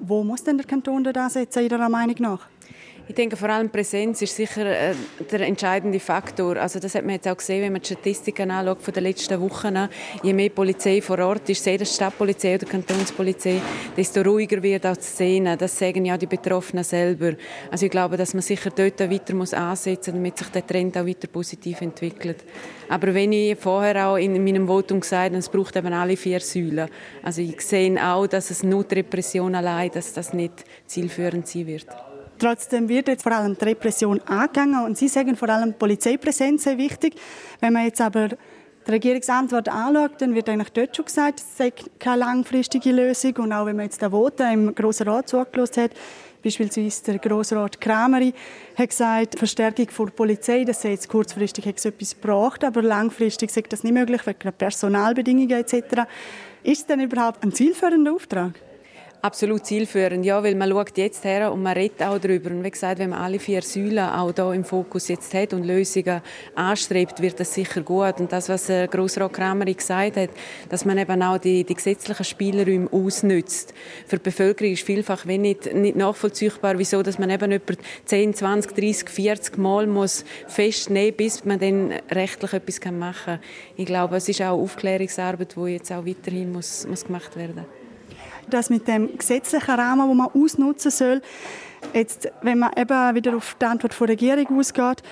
Wo 0.00 0.24
muss 0.24 0.42
denn 0.42 0.58
der 0.58 0.66
Kanton 0.66 1.04
da 1.04 1.12
ansetzen, 1.24 1.62
Ihrer 1.62 1.88
Meinung 1.88 2.16
nach? 2.18 2.48
Ich 3.08 3.16
denke, 3.16 3.36
vor 3.36 3.48
allem 3.48 3.68
Präsenz 3.68 4.22
ist 4.22 4.36
sicher 4.36 4.64
äh, 4.64 4.94
der 5.30 5.40
entscheidende 5.40 5.98
Faktor. 5.98 6.56
Also 6.56 6.78
das 6.78 6.94
hat 6.94 7.04
man 7.04 7.16
jetzt 7.16 7.26
auch 7.26 7.36
gesehen, 7.36 7.62
wenn 7.62 7.72
man 7.72 7.82
die 7.82 7.88
Statistiken 7.88 8.50
anschaut 8.50 8.80
von 8.80 8.94
den 8.94 9.02
letzten 9.02 9.40
Wochen. 9.40 9.76
Je 10.22 10.32
mehr 10.32 10.50
Polizei 10.50 11.02
vor 11.02 11.18
Ort 11.18 11.48
ist, 11.50 11.64
sei 11.64 11.76
das 11.76 11.94
Stadtpolizei 11.94 12.54
oder 12.54 12.66
Kantonspolizei, 12.66 13.60
desto 13.96 14.22
ruhiger 14.22 14.62
wird 14.62 14.86
auch 14.86 14.96
die 14.96 15.02
Szene. 15.02 15.56
Das 15.56 15.76
sagen 15.76 16.04
ja 16.04 16.16
die 16.16 16.26
Betroffenen 16.26 16.84
selber. 16.84 17.32
Also 17.72 17.86
ich 17.86 17.90
glaube, 17.90 18.16
dass 18.16 18.34
man 18.34 18.42
sicher 18.42 18.70
dort 18.70 19.00
weiter 19.00 19.34
muss 19.34 19.52
ansetzen 19.52 20.12
muss, 20.12 20.20
damit 20.20 20.38
sich 20.38 20.48
der 20.48 20.66
Trend 20.66 20.96
auch 20.96 21.06
weiter 21.06 21.26
positiv 21.26 21.80
entwickelt. 21.80 22.44
Aber 22.88 23.12
wenn 23.12 23.32
ich 23.32 23.58
vorher 23.58 24.08
auch 24.08 24.16
in 24.16 24.42
meinem 24.44 24.68
Votum 24.68 25.00
gesagt 25.00 25.30
habe, 25.30 25.36
es 25.38 25.48
braucht 25.48 25.74
eben 25.74 25.92
alle 25.92 26.16
vier 26.16 26.40
Säulen. 26.40 26.88
Also 27.22 27.42
ich 27.42 27.60
sehe 27.62 27.96
auch, 28.06 28.28
dass 28.28 28.50
es 28.50 28.62
nur 28.62 28.84
die 28.84 28.94
Repression 28.96 29.56
allein, 29.56 29.90
dass 29.90 30.12
das 30.12 30.32
nicht 30.32 30.64
zielführend 30.86 31.48
sein 31.48 31.66
wird. 31.66 31.86
Trotzdem 32.42 32.88
wird 32.88 33.06
jetzt 33.06 33.22
vor 33.22 33.30
allem 33.30 33.56
die 33.56 33.64
Repression 33.66 34.20
angegangen 34.22 34.84
und 34.84 34.98
Sie 34.98 35.06
sagen 35.06 35.36
vor 35.36 35.48
allem 35.48 35.74
Polizeipräsenz 35.74 36.64
sehr 36.64 36.76
wichtig. 36.76 37.14
Wenn 37.60 37.72
man 37.72 37.84
jetzt 37.84 38.00
aber 38.00 38.30
die 38.30 38.90
Regierungsantwort 38.90 39.68
anschaut, 39.68 40.20
dann 40.20 40.34
wird 40.34 40.48
eigentlich 40.48 40.72
dort 40.72 40.96
schon 40.96 41.04
gesagt, 41.04 41.38
es 41.38 41.56
sei 41.56 41.72
keine 42.00 42.16
langfristige 42.16 42.90
Lösung. 42.90 43.36
Und 43.36 43.52
auch 43.52 43.66
wenn 43.66 43.76
man 43.76 43.84
jetzt 43.84 44.02
den 44.02 44.10
Voten 44.10 44.52
im 44.52 44.74
Grossen 44.74 45.06
Rat 45.06 45.28
zugelassen 45.28 45.84
hat, 45.84 45.92
beispielsweise 46.42 47.04
der 47.04 47.18
Grossrat 47.20 47.80
Krameri 47.80 48.34
hat 48.76 48.88
gesagt, 48.88 49.38
Verstärkung 49.38 49.86
der 49.96 50.12
Polizei, 50.12 50.64
das 50.64 50.82
sei 50.82 50.90
jetzt 50.90 51.08
kurzfristig 51.08 51.64
etwas 51.68 52.20
gebracht, 52.20 52.64
aber 52.64 52.82
langfristig 52.82 53.52
sei 53.52 53.62
das 53.68 53.84
nicht 53.84 53.94
möglich, 53.94 54.26
wegen 54.26 54.52
Personalbedingungen 54.52 55.52
etc. 55.52 56.08
Ist 56.64 56.88
denn 56.90 57.02
überhaupt 57.02 57.44
ein 57.44 57.52
zielführender 57.52 58.12
Auftrag? 58.12 58.54
Absolut 59.24 59.64
zielführend, 59.64 60.24
ja, 60.26 60.42
weil 60.42 60.56
man 60.56 60.68
schaut 60.68 60.98
jetzt 60.98 61.22
her 61.22 61.52
und 61.52 61.62
man 61.62 61.74
redet 61.74 62.02
auch 62.02 62.18
darüber. 62.18 62.50
Und 62.50 62.64
wie 62.64 62.70
gesagt, 62.72 62.98
wenn 62.98 63.10
man 63.10 63.20
alle 63.20 63.38
vier 63.38 63.62
Säulen 63.62 64.00
auch 64.00 64.32
da 64.32 64.52
im 64.52 64.64
Fokus 64.64 65.06
jetzt 65.06 65.32
hat 65.32 65.52
und 65.52 65.62
Lösungen 65.62 66.20
anstrebt, 66.56 67.22
wird 67.22 67.38
das 67.38 67.54
sicher 67.54 67.82
gut. 67.82 68.18
Und 68.18 68.32
das, 68.32 68.48
was 68.48 68.68
äh, 68.68 68.88
Grossrat 68.88 69.32
Kramer 69.32 69.66
gesagt 69.66 70.16
hat, 70.16 70.30
dass 70.70 70.84
man 70.84 70.98
eben 70.98 71.22
auch 71.22 71.38
die, 71.38 71.62
die 71.62 71.74
gesetzlichen 71.76 72.24
Spielräume 72.24 72.88
ausnützt. 72.90 73.72
Für 74.08 74.16
die 74.16 74.24
Bevölkerung 74.24 74.72
ist 74.72 74.82
vielfach 74.82 75.24
nicht, 75.24 75.72
nicht 75.72 75.94
nachvollziehbar, 75.94 76.76
wieso 76.78 77.04
dass 77.04 77.20
man 77.20 77.30
eben 77.30 77.52
etwa 77.52 77.74
10, 78.06 78.34
20, 78.34 78.74
30, 78.74 79.08
40 79.08 79.56
Mal 79.56 79.86
muss 79.86 80.24
festnehmen 80.48 81.14
bis 81.16 81.44
man 81.44 81.60
dann 81.60 81.92
rechtlich 82.10 82.54
etwas 82.54 82.80
machen 82.90 83.24
kann. 83.24 83.40
Ich 83.76 83.86
glaube, 83.86 84.16
es 84.16 84.28
ist 84.28 84.42
auch 84.42 84.60
Aufklärungsarbeit, 84.60 85.54
die 85.54 85.74
jetzt 85.74 85.92
auch 85.92 86.04
weiterhin 86.04 86.50
muss, 86.50 86.88
muss 86.88 87.04
gemacht 87.04 87.36
werden 87.36 87.54
muss 87.54 87.81
das 88.48 88.70
mit 88.70 88.88
dem 88.88 89.16
gesetzlichen 89.16 89.74
Rahmen, 89.74 90.08
wo 90.08 90.14
man 90.14 90.28
ausnutzen 90.28 90.90
soll. 90.90 91.22
Jetzt, 91.92 92.30
wenn 92.42 92.58
man 92.58 92.70
eben 92.76 93.14
wieder 93.14 93.36
auf 93.36 93.56
die 93.60 93.66
Antwort 93.66 93.98
der 93.98 94.08
Regierung 94.08 94.58
ausgeht, 94.58 95.02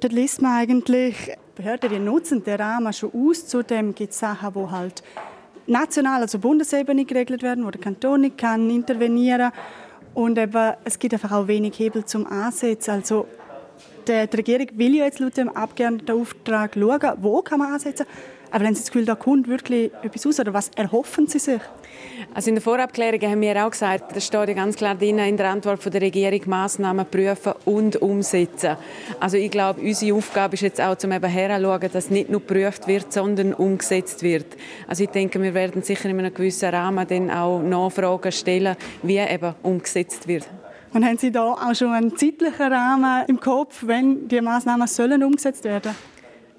dann 0.00 0.10
liest 0.10 0.42
man 0.42 0.58
eigentlich, 0.58 1.32
Behörden 1.54 1.90
die 1.90 1.98
nutzen 1.98 2.42
den 2.42 2.60
Rahmen 2.60 2.92
schon 2.92 3.10
aus. 3.12 3.46
Zudem 3.46 3.94
gibt 3.94 4.12
es 4.12 4.18
Sachen, 4.18 4.52
die 4.54 4.70
halt 4.70 5.02
national, 5.66 6.22
also 6.22 6.38
Bundesebene 6.38 7.04
geregelt 7.04 7.42
werden, 7.42 7.66
wo 7.66 7.70
der 7.70 7.80
Kanton 7.80 8.22
nicht 8.22 8.38
kann 8.38 8.70
intervenieren 8.70 9.52
und 10.14 10.38
eben, 10.38 10.74
es 10.84 10.98
gibt 10.98 11.14
einfach 11.14 11.32
auch 11.32 11.46
wenig 11.46 11.78
Hebel 11.78 12.04
zum 12.04 12.26
Ansetzen. 12.26 12.90
Also 12.92 13.26
die, 14.08 14.26
die 14.26 14.36
Regierung 14.36 14.66
will 14.74 14.96
ja 14.96 15.04
jetzt 15.04 15.20
laut 15.20 15.36
dem 15.36 15.48
Abgeordnetenauftrag 15.48 16.74
schauen, 16.74 17.12
wo 17.20 17.42
kann 17.42 17.60
man 17.60 17.74
ansetzen. 17.74 18.06
Aber 18.50 18.64
wenn 18.64 18.74
Sie 18.74 18.80
das 18.82 18.90
Gefühl, 18.90 19.04
da 19.04 19.14
kommt 19.14 19.48
wirklich 19.48 19.92
etwas 20.02 20.26
raus, 20.26 20.40
oder 20.40 20.52
was 20.52 20.70
erhoffen 20.76 21.26
Sie 21.26 21.38
sich? 21.38 21.60
Also 22.34 22.48
in 22.48 22.56
der 22.56 22.62
Vorabklärung 22.62 23.20
haben 23.22 23.40
wir 23.40 23.64
auch 23.64 23.70
gesagt, 23.70 24.14
das 24.14 24.26
steht 24.26 24.48
ja 24.48 24.54
ganz 24.54 24.76
klar 24.76 24.94
drin 24.94 25.18
in 25.18 25.36
der 25.36 25.50
Antwort 25.50 25.82
von 25.82 25.90
der 25.90 26.00
Regierung, 26.00 26.40
Massnahmen 26.46 27.06
prüfen 27.06 27.54
und 27.64 27.96
umsetzen. 27.96 28.76
Also 29.18 29.36
ich 29.36 29.50
glaube, 29.50 29.80
unsere 29.80 30.16
Aufgabe 30.16 30.54
ist 30.54 30.62
jetzt 30.62 30.80
auch, 30.80 30.96
zum 30.96 31.12
eben 31.12 31.30
heranzuschauen, 31.30 31.90
dass 31.92 32.10
nicht 32.10 32.30
nur 32.30 32.40
geprüft 32.40 32.86
wird, 32.86 33.12
sondern 33.12 33.54
umgesetzt 33.54 34.22
wird. 34.22 34.46
Also 34.86 35.04
ich 35.04 35.10
denke, 35.10 35.40
wir 35.42 35.54
werden 35.54 35.82
sicher 35.82 36.08
in 36.08 36.18
einem 36.18 36.34
gewissen 36.34 36.68
Rahmen 36.68 37.06
dann 37.06 37.30
auch 37.30 37.60
Nachfragen 37.62 38.32
stellen, 38.32 38.76
wie 39.02 39.18
eben 39.18 39.54
umgesetzt 39.62 40.28
wird. 40.28 40.48
Und 40.92 41.04
haben 41.04 41.18
Sie 41.18 41.30
da 41.30 41.52
auch 41.52 41.74
schon 41.74 41.92
einen 41.92 42.16
zeitlichen 42.16 42.72
Rahmen 42.72 43.24
im 43.28 43.38
Kopf, 43.38 43.84
wenn 43.86 44.26
die 44.26 44.40
Massnahmen 44.40 44.88
sollen 44.88 45.22
umgesetzt 45.22 45.64
werden? 45.64 45.94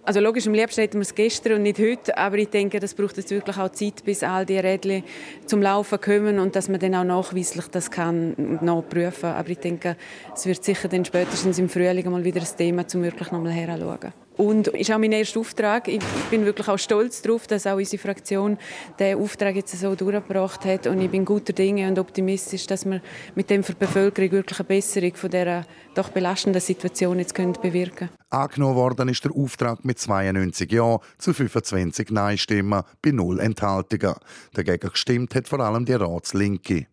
Also 0.03 0.19
logisch, 0.19 0.47
am 0.47 0.53
liebsten 0.53 0.81
hätten 0.81 0.97
wir 0.97 1.03
es 1.03 1.13
gestern 1.13 1.53
und 1.53 1.61
nicht 1.63 1.77
heute, 1.77 2.17
aber 2.17 2.37
ich 2.37 2.49
denke, 2.49 2.79
das 2.79 2.95
braucht 2.95 3.17
jetzt 3.17 3.29
wirklich 3.29 3.57
auch 3.57 3.69
Zeit, 3.69 4.03
bis 4.03 4.23
all 4.23 4.47
die 4.47 4.57
Rädchen 4.57 5.03
zum 5.45 5.61
Laufen 5.61 6.01
kommen 6.01 6.39
und 6.39 6.55
dass 6.55 6.69
man 6.69 6.79
dann 6.79 6.95
auch 6.95 7.03
nachweislich 7.03 7.67
das 7.67 7.91
kann 7.91 8.59
nachprüfen. 8.61 9.29
Aber 9.29 9.49
ich 9.49 9.59
denke, 9.59 9.95
es 10.33 10.47
wird 10.47 10.63
sicher 10.63 10.87
dann 10.87 11.05
spätestens 11.05 11.59
im 11.59 11.69
Frühling 11.69 12.09
mal 12.09 12.23
wieder 12.23 12.41
ein 12.41 12.57
Thema, 12.57 12.83
um 12.93 13.03
wirklich 13.03 13.31
nochmal 13.31 13.51
heranzuschauen. 13.51 14.11
Und 14.37 14.69
ist 14.69 14.91
auch 14.91 14.97
mein 14.97 15.11
erster 15.11 15.39
Auftrag. 15.39 15.87
Ich 15.87 15.99
bin 16.29 16.45
wirklich 16.45 16.67
auch 16.67 16.79
stolz 16.79 17.21
darauf, 17.21 17.47
dass 17.47 17.67
auch 17.67 17.75
unsere 17.75 18.01
Fraktion 18.01 18.57
den 18.99 19.17
Auftrag 19.17 19.55
jetzt 19.55 19.77
so 19.77 19.93
durchgebracht 19.93 20.65
hat. 20.65 20.87
Und 20.87 21.01
ich 21.01 21.09
bin 21.09 21.25
guter 21.25 21.53
Dinge 21.53 21.87
und 21.87 21.99
optimistisch, 21.99 22.65
dass 22.65 22.85
wir 22.85 23.01
mit 23.35 23.49
dem 23.49 23.63
für 23.63 23.73
die 23.73 23.79
Bevölkerung 23.79 24.31
wirklich 24.31 24.59
eine 24.59 24.67
Besserung 24.67 25.15
von 25.15 25.29
dieser 25.29 25.65
doch 25.93 26.09
belastenden 26.09 26.61
Situation 26.61 27.19
jetzt 27.19 27.35
können 27.35 27.53
bewirken 27.61 28.07
können. 28.07 28.09
Angenommen 28.29 28.75
worden 28.75 29.09
ist 29.09 29.25
der 29.25 29.35
Auftrag 29.35 29.83
mit 29.83 29.99
92 29.99 30.71
Ja 30.71 30.99
zu 31.17 31.33
25 31.33 32.11
Nein-Stimmen 32.11 32.83
bei 33.01 33.11
null 33.11 33.39
Enthaltungen. 33.41 34.15
Dagegen 34.53 34.89
gestimmt 34.89 35.35
hat 35.35 35.49
vor 35.49 35.59
allem 35.59 35.85
die 35.85 35.93
Ratslinke. 35.93 36.87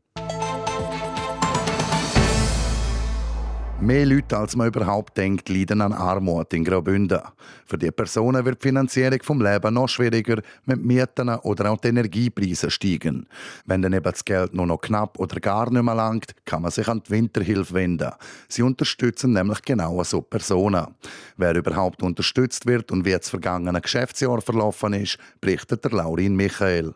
Mehr 3.80 4.06
Leute, 4.06 4.36
als 4.36 4.56
man 4.56 4.66
überhaupt 4.66 5.16
denkt, 5.16 5.48
leiden 5.48 5.80
an 5.80 5.92
Armut 5.92 6.52
in 6.52 6.64
Graubünden. 6.64 7.20
Für 7.64 7.78
die 7.78 7.92
Personen 7.92 8.44
wird 8.44 8.60
die 8.60 8.68
Finanzierung 8.68 9.22
vom 9.22 9.40
Leben 9.40 9.72
noch 9.72 9.88
schwieriger, 9.88 10.42
wenn 10.66 10.80
die 10.80 10.86
Mieten 10.86 11.28
oder 11.28 11.70
auch 11.70 11.80
die 11.80 11.88
Energiepreise 11.88 12.72
steigen. 12.72 13.28
Wenn 13.66 13.80
dann 13.80 13.92
eben 13.92 14.02
das 14.02 14.24
Geld 14.24 14.52
nur 14.52 14.66
noch 14.66 14.80
knapp 14.80 15.16
oder 15.20 15.38
gar 15.38 15.70
nicht 15.70 15.84
mehr 15.84 15.94
langt, 15.94 16.34
kann 16.44 16.62
man 16.62 16.72
sich 16.72 16.88
an 16.88 17.02
die 17.06 17.10
Winterhilfe 17.10 17.72
wenden. 17.72 18.10
Sie 18.48 18.62
unterstützen 18.62 19.32
nämlich 19.32 19.62
genau 19.62 20.02
so 20.02 20.22
Personen. 20.22 20.88
Wer 21.36 21.54
überhaupt 21.54 22.02
unterstützt 22.02 22.66
wird 22.66 22.90
und 22.90 23.04
wie 23.04 23.12
das 23.12 23.30
vergangene 23.30 23.80
Geschäftsjahr 23.80 24.40
verlaufen 24.40 24.92
ist, 24.94 25.18
berichtet 25.40 25.84
der 25.84 25.92
Laurin 25.92 26.34
Michael. 26.34 26.94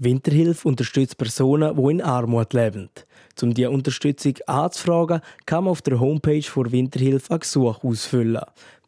Winterhilfe 0.00 0.66
unterstützt 0.66 1.18
Personen, 1.18 1.76
die 1.76 1.90
in 1.90 2.02
Armut 2.02 2.52
leben. 2.52 2.90
Um 3.40 3.54
diese 3.54 3.70
Unterstützung 3.70 4.34
anzufragen, 4.46 5.20
kann 5.46 5.64
man 5.64 5.72
auf 5.72 5.82
der 5.82 6.00
Homepage 6.00 6.40
der 6.40 6.72
Winterhilfe 6.72 7.32
ein 7.32 7.40
Gesuch 7.40 7.84
ausfüllen. 7.84 8.42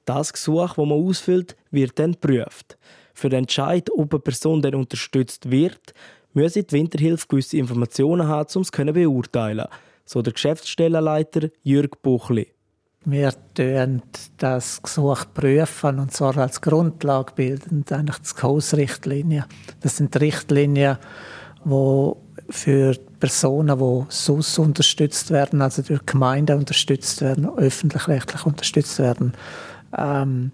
Das 0.04 0.32
Gesuch, 0.32 0.68
das 0.68 0.76
man 0.76 0.92
ausfüllt, 0.92 1.56
wird 1.70 1.98
dann 1.98 2.12
geprüft. 2.12 2.78
Für 3.14 3.28
den 3.28 3.40
Entscheid, 3.40 3.88
ob 3.96 4.12
eine 4.12 4.20
Person 4.20 4.62
dann 4.62 4.74
unterstützt 4.74 5.50
wird, 5.50 5.94
müsse 6.32 6.62
die 6.62 6.72
Winterhilfe 6.72 7.26
gewisse 7.28 7.56
Informationen 7.56 8.28
haben, 8.28 8.48
um 8.54 8.62
es 8.62 8.70
zu 8.70 8.84
beurteilen. 8.84 9.66
So 10.04 10.22
der 10.22 10.32
Geschäftsstellenleiter 10.32 11.48
Jürg 11.62 12.02
Buchli. 12.02 12.55
Wir 13.08 13.32
prüfen 13.54 14.02
das 14.38 14.82
Gesuch 14.82 15.26
prüfen 15.32 16.00
und 16.00 16.12
zwar 16.12 16.36
als 16.38 16.60
Grundlage 16.60 17.34
bildend 17.36 17.92
eigentlich 17.92 18.18
die 18.18 18.26
SCOS-Richtlinien. 18.26 19.44
Das 19.80 19.98
sind 19.98 20.20
Richtlinien, 20.20 20.98
die 21.64 22.12
für 22.50 22.96
Personen, 23.20 23.78
die 23.78 24.04
SUS 24.08 24.58
unterstützt 24.58 25.30
werden, 25.30 25.62
also 25.62 25.82
durch 25.82 26.04
Gemeinden 26.04 26.58
unterstützt 26.58 27.20
werden, 27.20 27.48
öffentlich-rechtlich 27.56 28.44
unterstützt 28.44 28.98
werden, 28.98 29.34
ähm, 29.96 30.50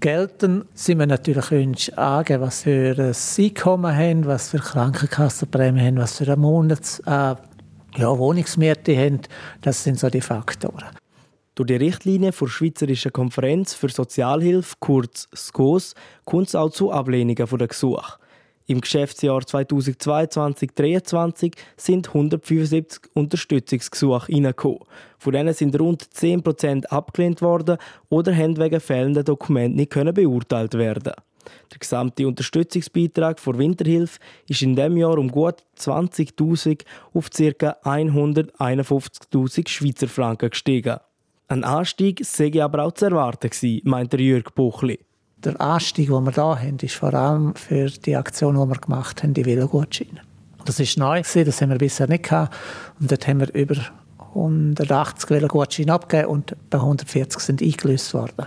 gelten, 0.00 0.66
sind 0.74 0.98
wir 0.98 1.06
natürlich 1.06 1.50
uns 1.50 1.88
angeben, 1.96 2.42
was 2.42 2.64
für 2.64 2.94
ein 2.98 3.14
Einkommen 3.38 3.96
haben, 3.96 4.26
was 4.26 4.50
für 4.50 4.58
Krankenkassenprämien 4.58 5.86
haben, 5.86 5.96
was 5.96 6.18
für 6.18 6.24
eine 6.24 6.36
Monats 6.36 6.98
äh, 7.06 7.36
ja, 7.96 8.18
Wohnungsmiete 8.18 8.94
haben. 8.94 9.20
Das 9.62 9.82
sind 9.82 9.98
so 9.98 10.10
die 10.10 10.20
Faktoren. 10.20 10.84
Durch 11.56 11.66
die 11.68 11.76
Richtlinie 11.76 12.32
der 12.32 12.46
Schweizerischen 12.48 13.14
Konferenz 13.14 13.72
für 13.72 13.88
Sozialhilfe, 13.88 14.74
kurz 14.78 15.26
SCOS, 15.34 15.94
kommt 16.26 16.48
es 16.48 16.54
auch 16.54 16.68
zu 16.68 16.92
Ablehnungen 16.92 17.34
der 17.34 17.66
Gesuche. 17.66 18.18
Im 18.66 18.82
Geschäftsjahr 18.82 19.40
2022-2023 19.40 21.54
sind 21.78 22.08
175 22.08 23.04
Unterstützungsgesuche 23.14 24.30
reingekommen. 24.30 24.80
Von 25.18 25.32
denen 25.32 25.54
sind 25.54 25.80
rund 25.80 26.02
10% 26.02 26.88
abgelehnt 26.88 27.40
worden 27.40 27.78
oder 28.10 28.36
haben 28.36 28.58
wegen 28.58 28.78
fehlender 28.78 29.24
Dokumente 29.24 29.78
nicht 29.78 29.94
beurteilt 30.14 30.74
werden. 30.74 31.14
Der 31.72 31.78
gesamte 31.78 32.28
Unterstützungsbeitrag 32.28 33.40
für 33.40 33.56
Winterhilfe 33.56 34.18
ist 34.46 34.60
in 34.60 34.76
diesem 34.76 34.98
Jahr 34.98 35.16
um 35.16 35.30
gut 35.30 35.64
20.000 35.78 36.82
auf 37.14 37.30
ca. 37.30 37.78
151.000 37.82 39.68
Schweizer 39.70 40.08
Franken 40.08 40.50
gestiegen. 40.50 40.98
Ein 41.48 41.62
Anstieg 41.62 42.24
sei 42.24 42.50
aber 42.60 42.84
auch 42.84 42.92
zu 42.92 43.04
erwarten 43.04 43.50
gewesen, 43.50 43.80
meint 43.84 44.12
der 44.12 44.20
Jürg 44.20 44.54
Buchli. 44.56 44.98
Der 45.36 45.60
Anstieg, 45.60 46.08
den 46.08 46.24
wir 46.24 46.32
hier 46.32 46.42
haben, 46.42 46.78
ist 46.82 46.96
vor 46.96 47.14
allem 47.14 47.54
für 47.54 47.86
die 47.88 48.16
Aktion, 48.16 48.56
die 48.56 48.68
wir 48.68 48.80
gemacht 48.80 49.22
haben, 49.22 49.32
die 49.32 49.44
Velogutscheine. 49.44 50.22
Das 50.64 50.80
ist 50.80 50.98
neu, 50.98 51.22
das 51.22 51.60
haben 51.62 51.70
wir 51.70 51.78
bisher 51.78 52.08
nicht 52.08 52.24
gehabt. 52.24 52.52
Und 52.98 53.12
dort 53.12 53.28
haben 53.28 53.38
wir 53.38 53.54
über 53.54 53.76
180 54.18 55.30
Velogutscheine 55.30 55.92
abgegeben 55.92 56.30
und 56.30 56.56
bei 56.68 56.78
140 56.78 57.40
sind 57.40 57.62
eingelöst 57.62 58.12
worden. 58.12 58.46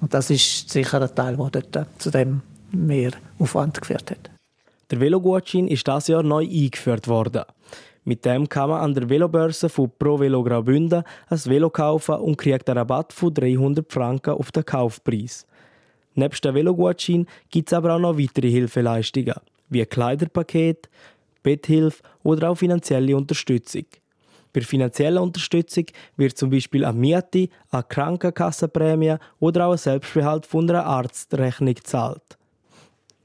Und 0.00 0.12
das 0.12 0.28
ist 0.30 0.70
sicher 0.70 1.00
ein 1.00 1.14
Teil, 1.14 1.36
der 1.36 1.62
dort 1.62 2.02
zu 2.02 2.10
dem 2.10 2.42
mehr 2.72 3.12
Aufwand 3.38 3.80
geführt 3.80 4.10
hat. 4.10 4.30
Der 4.90 4.98
Velogutschein 4.98 5.68
ist 5.68 5.86
dieses 5.86 6.08
Jahr 6.08 6.24
neu 6.24 6.42
eingeführt 6.42 7.06
worden. 7.06 7.44
Mit 8.04 8.24
dem 8.24 8.48
kann 8.48 8.70
man 8.70 8.80
an 8.80 8.94
der 8.94 9.08
Velobörse 9.08 9.68
von 9.68 9.90
Pro 9.98 10.18
Velo 10.18 10.42
Graubünden 10.42 11.04
ein 11.28 11.44
Velo 11.44 11.68
kaufen 11.68 12.16
und 12.16 12.38
kriegt 12.38 12.68
einen 12.68 12.78
Rabatt 12.78 13.12
von 13.12 13.32
300 13.32 13.92
Franken 13.92 14.30
auf 14.30 14.50
den 14.52 14.64
Kaufpreis. 14.64 15.46
Neben 16.14 16.36
dem 16.42 16.54
Velogutschein 16.54 17.26
gibt 17.50 17.68
es 17.68 17.72
aber 17.74 17.94
auch 17.94 17.98
noch 17.98 18.18
weitere 18.18 18.50
Hilfeleistungen, 18.50 19.34
wie 19.68 19.84
Kleiderpaket, 19.84 20.88
Betthilfe 21.42 22.02
oder 22.22 22.50
auch 22.50 22.56
finanzielle 22.56 23.16
Unterstützung. 23.16 23.84
Bei 24.52 24.62
finanzieller 24.62 25.22
Unterstützung 25.22 25.84
wird 26.16 26.36
zum 26.36 26.50
Beispiel 26.50 26.84
eine 26.84 26.98
Miete, 26.98 27.48
eine 27.70 27.84
Krankenkassenprämie 27.84 29.16
oder 29.38 29.66
auch 29.66 29.72
ein 29.72 29.78
Selbstbehalt 29.78 30.46
von 30.46 30.68
einer 30.68 30.84
Arztrechnung 30.84 31.74
gezahlt. 31.74 32.38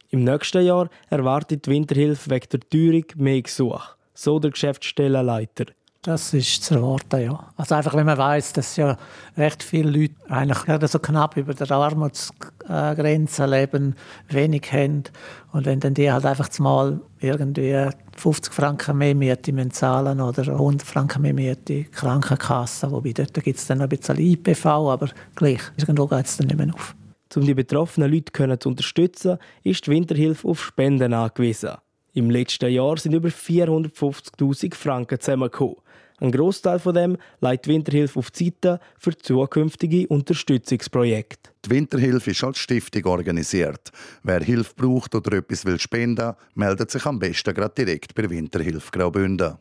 Im 0.10 0.24
nächsten 0.24 0.63
Jahr 0.63 0.89
erwartet 1.10 1.65
die 1.65 1.72
Winterhilfe 1.72 2.29
wegen 2.29 2.50
der 2.51 2.60
Teuerung 2.60 3.05
mehr 3.15 3.41
Gesuche 3.41 3.96
so 4.15 4.39
der 4.39 4.51
Geschäftsstellenleiter. 4.51 5.65
Das 6.05 6.36
ist 6.36 6.63
zu 6.63 6.75
erwarten, 6.75 7.19
ja. 7.19 7.51
Also 7.57 7.74
einfach, 7.74 7.95
wenn 7.95 8.05
man 8.05 8.19
weiß, 8.19 8.53
dass 8.53 8.75
ja 8.75 8.95
recht 9.38 9.63
viele 9.63 9.89
Leute 9.89 10.13
eigentlich 10.29 10.63
gerade 10.63 10.88
so 10.88 11.00
knapp 11.00 11.36
über 11.36 11.55
der 11.55 11.72
Armutsgrenze 11.72 13.48
leben, 13.48 13.95
wenig 14.29 14.72
haben 14.72 15.05
und 15.51 15.65
wenn 15.65 15.79
dann 15.79 15.95
die 15.95 16.12
halt 16.12 16.27
einfach 16.27 16.48
mal 16.60 17.01
irgendwie 17.22 17.89
50 18.17 18.53
Franken 18.53 19.00
mehr 19.00 19.15
Miete 19.15 19.51
müssen 19.51 19.72
zahlen 19.72 20.22
oder 20.22 20.43
100 20.43 20.88
Franken 20.88 21.24
mehr 21.24 21.34
Miete 21.34 21.86
Krankenkasse, 21.86 22.91
wobei 22.91 23.12
dort 23.12 23.34
gibt 23.34 23.57
es 23.57 23.65
dann 23.65 23.79
noch 23.79 23.86
ein 23.86 23.89
bisschen 23.89 24.19
IPV, 24.19 24.65
aber 24.67 25.10
gleich, 25.36 25.62
irgendwo 25.77 26.05
geht 26.05 26.27
es 26.27 26.38
dann 26.38 26.45
nicht 26.45 26.57
mehr 26.57 26.72
auf. 26.72 26.95
Um 27.36 27.41
die 27.41 27.55
betroffenen 27.55 28.12
Leute 28.12 28.60
zu 28.60 28.69
unterstützen, 28.69 29.39
ist 29.63 29.88
die 29.88 29.91
Winterhilfe 29.91 30.48
auf 30.48 30.63
Spenden 30.63 31.13
angewiesen. 31.13 31.72
Im 32.15 32.29
letzten 32.29 32.72
Jahr 32.72 32.95
sind 32.95 33.13
über 33.13 33.27
450.000 33.27 34.74
Franken 34.74 35.19
zusammengekommen. 35.19 35.75
Ein 36.22 36.31
Großteil 36.31 36.79
von 36.79 36.95
dem 36.95 37.17
leitet 37.41 37.67
Winterhilfe 37.67 38.17
auf 38.17 38.31
die 38.31 38.45
Seite 38.45 38.79
für 38.98 39.17
zukünftige 39.17 40.07
Unterstützungsprojekte. 40.07 41.51
Die 41.65 41.72
Winterhilfe 41.72 42.31
ist 42.31 42.41
als 42.41 42.60
Stiftung 42.60 43.05
organisiert. 43.07 43.91
Wer 44.24 44.39
Hilfe 44.39 44.74
braucht 44.77 45.13
oder 45.13 45.39
etwas 45.39 45.65
will 45.65 45.77
spenden, 45.77 46.36
meldet 46.53 46.89
sich 46.89 47.05
am 47.05 47.19
besten 47.19 47.53
direkt 47.77 48.15
bei 48.15 48.29
Winterhilfe 48.29 48.91
Graubünden. 48.91 49.57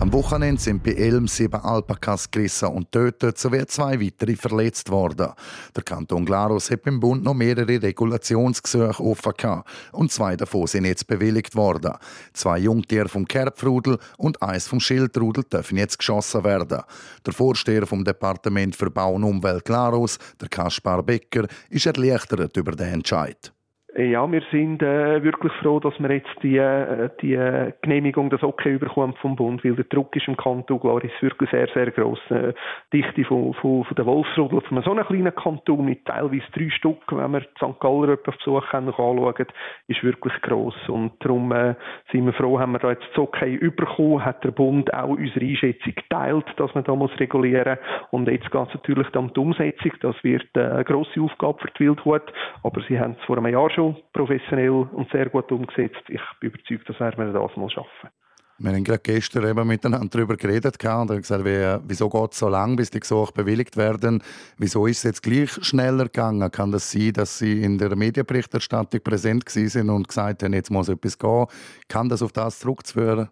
Am 0.00 0.14
Wochenende 0.14 0.58
sind 0.58 0.82
bei 0.82 0.92
Elm 0.92 1.28
sieben 1.28 1.60
Alpakas 1.60 2.30
gerissen 2.30 2.68
und 2.68 2.90
tötet, 2.90 3.36
sowie 3.36 3.66
zwei 3.66 4.00
weitere 4.00 4.34
verletzt 4.34 4.90
worden. 4.90 5.28
Der 5.76 5.82
Kanton 5.82 6.24
Glarus 6.24 6.70
hat 6.70 6.84
beim 6.84 7.00
Bund 7.00 7.22
noch 7.22 7.34
mehrere 7.34 7.82
Regulationsgesuche 7.82 9.02
offen 9.02 9.32
gehabt 9.36 9.68
und 9.92 10.10
zwei 10.10 10.36
davon 10.36 10.66
sind 10.66 10.86
jetzt 10.86 11.06
bewilligt 11.06 11.54
worden. 11.54 11.92
Zwei 12.32 12.60
Jungtiere 12.60 13.10
vom 13.10 13.28
Kerbfrudel 13.28 13.98
und 14.16 14.40
eins 14.40 14.66
vom 14.66 14.80
Schildrudel 14.80 15.44
dürfen 15.44 15.76
jetzt 15.76 15.98
geschossen 15.98 16.44
werden. 16.44 16.80
Der 17.26 17.32
Vorsteher 17.34 17.86
vom 17.86 18.02
Departement 18.02 18.74
für 18.74 18.90
Bau 18.90 19.16
und 19.16 19.24
Umwelt 19.24 19.66
Glarus, 19.66 20.18
der 20.40 20.48
Kaspar 20.48 21.02
Becker, 21.02 21.46
ist 21.68 21.84
erleichtert 21.84 22.56
über 22.56 22.72
den 22.72 22.94
Entscheid. 22.94 23.52
Ja, 23.96 24.30
wir 24.30 24.42
sind 24.52 24.82
äh, 24.82 25.20
wirklich 25.24 25.52
froh, 25.54 25.80
dass 25.80 25.98
wir 25.98 26.12
jetzt 26.12 26.30
die, 26.44 26.58
äh, 26.58 27.10
die 27.20 27.34
äh, 27.34 27.72
Genehmigung, 27.82 28.30
das 28.30 28.42
Okay 28.42 28.74
überkommen 28.74 29.16
vom 29.20 29.34
Bund, 29.34 29.64
weil 29.64 29.74
der 29.74 29.84
Druck 29.84 30.14
ist 30.14 30.28
im 30.28 30.36
Kanton 30.36 30.78
Glaris 30.78 31.10
wirklich 31.20 31.50
sehr, 31.50 31.66
sehr 31.74 31.90
gross. 31.90 32.20
Äh, 32.30 32.52
Dichte 32.92 33.24
von, 33.24 33.52
von, 33.54 33.84
von 33.84 33.94
der 33.96 34.06
Wolfsrudel 34.06 34.60
von 34.60 34.82
so 34.82 34.92
einem 34.92 35.04
kleinen 35.04 35.34
Kanton 35.34 35.84
mit 35.84 36.04
teilweise 36.04 36.44
drei 36.52 36.70
Stück, 36.70 36.98
wenn 37.10 37.32
wir 37.32 37.40
St. 37.56 37.80
Galler 37.80 38.12
auf 38.12 38.22
Besuch 38.22 38.72
noch 38.74 38.98
anschauen, 38.98 39.46
ist 39.88 40.04
wirklich 40.04 40.34
gross. 40.42 40.76
Und 40.88 41.12
darum 41.18 41.50
äh, 41.50 41.74
sind 42.12 42.26
wir 42.26 42.32
froh, 42.32 42.60
haben 42.60 42.72
wir 42.72 42.78
da 42.78 42.90
jetzt 42.90 43.08
das 43.10 43.18
Okay 43.18 43.54
überkommen, 43.54 44.24
hat 44.24 44.44
der 44.44 44.52
Bund 44.52 44.94
auch 44.94 45.08
unsere 45.08 45.44
Einschätzung 45.44 45.94
geteilt, 45.96 46.46
dass 46.58 46.72
man 46.76 46.84
da 46.84 46.94
muss 46.94 47.10
regulieren 47.18 47.76
Und 48.12 48.28
jetzt 48.28 48.52
geht 48.52 48.68
es 48.68 48.74
natürlich 48.74 49.08
dann 49.08 49.24
um 49.24 49.32
die 49.32 49.40
Umsetzung. 49.40 49.92
Das 50.00 50.14
wird 50.22 50.46
äh, 50.54 50.60
eine 50.60 50.84
grosse 50.84 51.20
Aufgabe 51.20 51.58
für 51.58 51.72
die 51.76 51.86
Wildhut, 51.86 52.32
aber 52.62 52.80
sie 52.82 53.00
haben 53.00 53.16
es 53.18 53.26
vor 53.26 53.36
einem 53.36 53.52
Jahr 53.52 53.68
schon 53.70 53.79
schon 53.80 53.96
professionell 54.12 54.70
und 54.70 55.10
sehr 55.10 55.28
gut 55.30 55.50
umgesetzt. 55.50 56.02
Ich 56.08 56.20
bin 56.40 56.50
überzeugt, 56.50 56.88
dass 56.88 57.00
wir 57.00 57.32
das 57.32 57.56
mal 57.56 57.70
schaffen. 57.70 58.10
Wir 58.58 58.72
haben 58.72 58.84
gerade 58.84 59.00
gestern 59.02 59.48
eben 59.48 59.66
miteinander 59.66 60.08
darüber 60.10 60.36
geredet 60.36 60.76
und 60.84 60.90
haben 60.90 61.16
gesagt, 61.16 61.46
wie, 61.46 61.78
wieso 61.88 62.10
geht 62.10 62.32
es 62.32 62.38
so 62.38 62.50
lange, 62.50 62.76
bis 62.76 62.90
die 62.90 63.00
Gesuche 63.00 63.32
bewilligt 63.32 63.78
werden? 63.78 64.22
Wieso 64.58 64.86
ist 64.86 64.98
es 64.98 65.04
jetzt 65.04 65.22
gleich 65.22 65.50
schneller 65.64 66.04
gegangen? 66.04 66.50
Kann 66.50 66.70
das 66.70 66.90
sein, 66.90 67.14
dass 67.14 67.38
Sie 67.38 67.62
in 67.62 67.78
der 67.78 67.96
Medienberichterstattung 67.96 69.00
präsent 69.02 69.48
sind 69.48 69.88
und 69.88 70.08
gesagt 70.08 70.42
haben, 70.42 70.52
jetzt 70.52 70.70
muss 70.70 70.90
etwas 70.90 71.18
gehen? 71.18 71.46
Kann 71.88 72.10
das 72.10 72.22
auf 72.22 72.32
das 72.32 72.58
zurückgeführt 72.58 73.30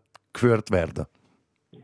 werden? 0.71 1.05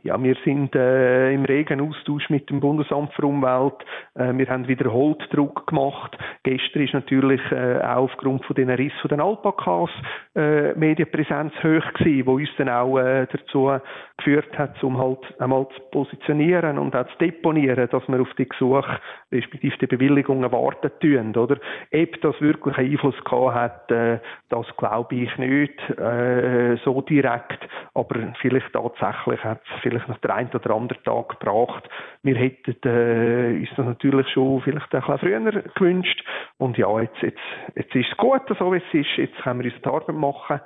Ja, 0.05 0.23
wir 0.23 0.37
sind 0.45 0.77
äh, 0.77 1.33
im 1.33 1.47
regen 1.47 1.81
Austausch 1.81 2.29
mit 2.29 2.51
dem 2.51 2.61
Bundesamt 2.61 3.15
für 3.15 3.25
Umwelt. 3.25 3.73
Äh, 4.15 4.37
wir 4.37 4.47
haben 4.51 4.69
wiederholt 4.69 5.27
Druck 5.33 5.67
gemacht. 5.67 6.15
Gestern 6.43 6.83
ist 6.83 6.93
natürlich 6.93 7.41
äh, 7.51 7.79
auch 7.79 8.05
aufgrund 8.05 8.45
von 8.45 8.55
den 8.55 8.69
Rissen 8.69 8.99
von 9.01 9.09
den 9.09 9.23
Alpakas 9.23 9.89
äh, 10.37 10.75
Medienpräsenz 10.75 11.55
hoch 11.55 11.93
gewesen, 11.95 12.27
wo 12.27 12.35
uns 12.35 12.51
dann 12.59 12.69
auch 12.69 12.99
äh, 12.99 13.27
dazu 13.33 13.73
geführt 14.19 14.59
hat, 14.59 14.85
um 14.85 14.99
halt 14.99 15.41
einmal 15.41 15.67
zu 15.75 15.81
positionieren 15.91 16.79
und 16.79 16.95
auch 16.95 17.07
zu 17.07 17.19
deponieren, 17.19 17.89
dass 17.91 18.07
wir 18.07 18.21
auf 18.21 18.35
die 18.37 18.47
Gesuche 18.47 19.01
respektive 19.33 19.79
die 19.79 19.87
Bewilligungen 19.87 20.53
warten 20.53 20.91
tun, 21.01 21.35
oder? 21.35 21.57
Ob 21.93 22.21
das 22.21 22.41
wirklich 22.43 22.77
einen 22.77 22.93
Einfluss 22.93 23.25
gehabt 23.25 23.55
hat, 23.55 23.91
äh, 23.91 24.19
das 24.51 24.67
glaube 24.77 25.15
ich 25.15 25.39
nicht 25.39 25.81
äh, 25.99 26.77
so 26.85 27.01
direkt, 27.01 27.67
aber 27.95 28.35
vielleicht 28.41 28.71
tatsächlich 28.73 29.43
hat 29.43 29.63
es 29.63 29.83
vielleicht 29.95 30.09
noch 30.09 30.19
der 30.19 30.35
ein 30.35 30.51
oder 30.53 30.75
andere 30.75 31.03
Tag 31.03 31.41
gebracht. 31.41 31.89
Wir 32.23 32.37
hätten 32.37 32.77
äh, 32.85 33.61
uns 33.61 33.69
das 33.77 33.87
natürlich 33.87 34.29
schon 34.31 34.61
vielleicht 34.63 34.95
ein 34.95 35.01
bisschen 35.01 35.19
früher 35.19 35.63
gewünscht 35.75 36.25
und 36.59 36.77
ja, 36.77 37.01
jetzt, 37.01 37.21
jetzt, 37.23 37.39
jetzt 37.75 37.95
ist 37.95 38.11
es 38.11 38.17
gut, 38.17 38.43
so 38.59 38.73
wie 38.73 38.79
es 38.79 38.95
ist, 38.95 39.17
jetzt 39.17 39.37
können 39.43 39.63
wir 39.63 39.73
uns 39.73 39.83
die 39.83 39.89
Arbeit 39.89 40.17
machen. 40.17 40.61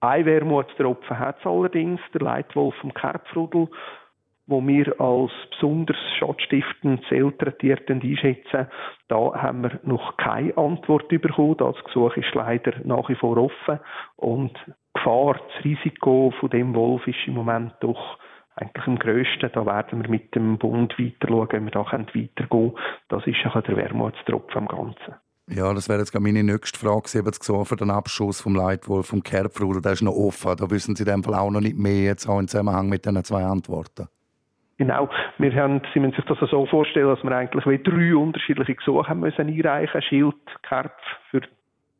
Ein 0.00 0.26
Wermutstropfen 0.26 1.18
hat 1.18 1.38
es 1.38 1.46
allerdings, 1.46 2.00
der 2.12 2.22
Leitwolf 2.22 2.74
vom 2.76 2.92
Kerbfrudel, 2.92 3.68
wo 4.46 4.66
wir 4.66 5.00
als 5.00 5.30
besonders 5.50 5.96
schadstiftend 6.18 7.04
zu 7.04 7.14
Elterntieren 7.14 8.02
einschätzen. 8.02 8.66
Da 9.06 9.32
haben 9.34 9.62
wir 9.62 9.78
noch 9.84 10.16
keine 10.16 10.56
Antwort 10.56 11.08
bekommen. 11.08 11.56
Das 11.56 11.76
Gesuch 11.84 12.16
ist 12.16 12.34
leider 12.34 12.72
nach 12.84 13.08
wie 13.08 13.14
vor 13.14 13.36
offen. 13.38 13.78
Und 14.16 14.52
die 14.66 14.72
Gefahr, 14.94 15.34
das 15.34 15.64
Risiko 15.64 16.34
von 16.40 16.50
dem 16.50 16.74
Wolf 16.74 17.06
ist 17.06 17.26
im 17.26 17.34
Moment 17.34 17.72
doch 17.80 18.18
eigentlich 18.56 18.86
am 18.86 18.98
grössten. 18.98 19.50
Da 19.52 19.66
werden 19.66 20.02
wir 20.02 20.10
mit 20.10 20.34
dem 20.34 20.58
Bund 20.58 20.98
weiter 20.98 21.28
schauen, 21.28 21.48
wenn 21.50 21.64
wir 21.64 21.70
da 21.70 21.80
weitergehen 21.84 22.48
können. 22.48 22.72
Das 23.08 23.26
ist 23.26 23.36
ein 23.44 23.62
der 23.62 23.76
Wermutstropfen 23.76 24.62
am 24.62 24.68
Ganzen. 24.68 25.14
Ja, 25.48 25.74
das 25.74 25.88
wäre 25.88 25.98
jetzt 25.98 26.18
meine 26.18 26.44
nächste 26.44 26.78
Frage 26.78 27.02
gewesen, 27.02 27.64
für 27.64 27.76
den 27.76 27.90
Abschuss 27.90 28.40
vom 28.40 28.54
Leitwolf 28.54 29.08
vom 29.08 29.22
Kerbfruder. 29.22 29.80
Der 29.80 29.92
ist 29.92 30.02
noch 30.02 30.14
offen. 30.14 30.56
Da 30.56 30.70
wissen 30.70 30.94
Sie 30.94 31.02
in 31.02 31.10
dem 31.10 31.24
Fall 31.24 31.34
auch 31.34 31.50
noch 31.50 31.60
nicht 31.60 31.76
mehr 31.76 32.04
jetzt 32.04 32.28
auch 32.28 32.38
im 32.38 32.48
Zusammenhang 32.48 32.88
mit 32.88 33.04
diesen 33.04 33.22
zwei 33.24 33.44
Antworten. 33.44 34.08
Genau. 34.78 35.08
Wir 35.38 35.54
haben, 35.54 35.82
Sie 35.92 36.00
müssen 36.00 36.16
sich 36.16 36.24
das 36.24 36.38
so 36.50 36.66
vorstellen, 36.66 37.08
dass 37.08 37.22
wir 37.22 37.32
eigentlich 37.32 37.82
drei 37.82 38.16
unterschiedliche 38.16 38.74
Gesuche 38.74 39.08
haben 39.08 39.20
müssen 39.20 39.46
einreichen. 39.46 40.02
Schild, 40.02 40.34
Kerb 40.62 40.96
für 41.30 41.42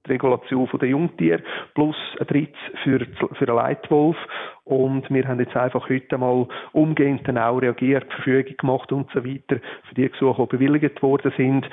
die 0.06 0.12
Regulation 0.12 0.68
der 0.80 0.88
Jungtiere 0.88 1.42
plus 1.74 1.96
ein 2.20 2.26
drittes 2.26 2.60
für, 2.82 3.00
für 3.34 3.48
einen 3.48 3.56
Leitwolf. 3.56 4.16
Und 4.64 5.10
wir 5.10 5.26
haben 5.26 5.40
jetzt 5.40 5.56
einfach 5.56 5.88
heute 5.88 6.18
mal 6.18 6.46
umgehend 6.72 7.26
dann 7.26 7.38
auch 7.38 7.60
reagiert, 7.60 8.12
Verfügung 8.12 8.56
gemacht 8.56 8.92
und 8.92 9.10
so 9.12 9.24
weiter 9.24 9.60
für 9.88 9.94
die 9.94 10.08
Gesuche, 10.08 10.46
die 10.50 10.56
bewilligt 10.56 11.02
worden 11.02 11.32
sind 11.36 11.68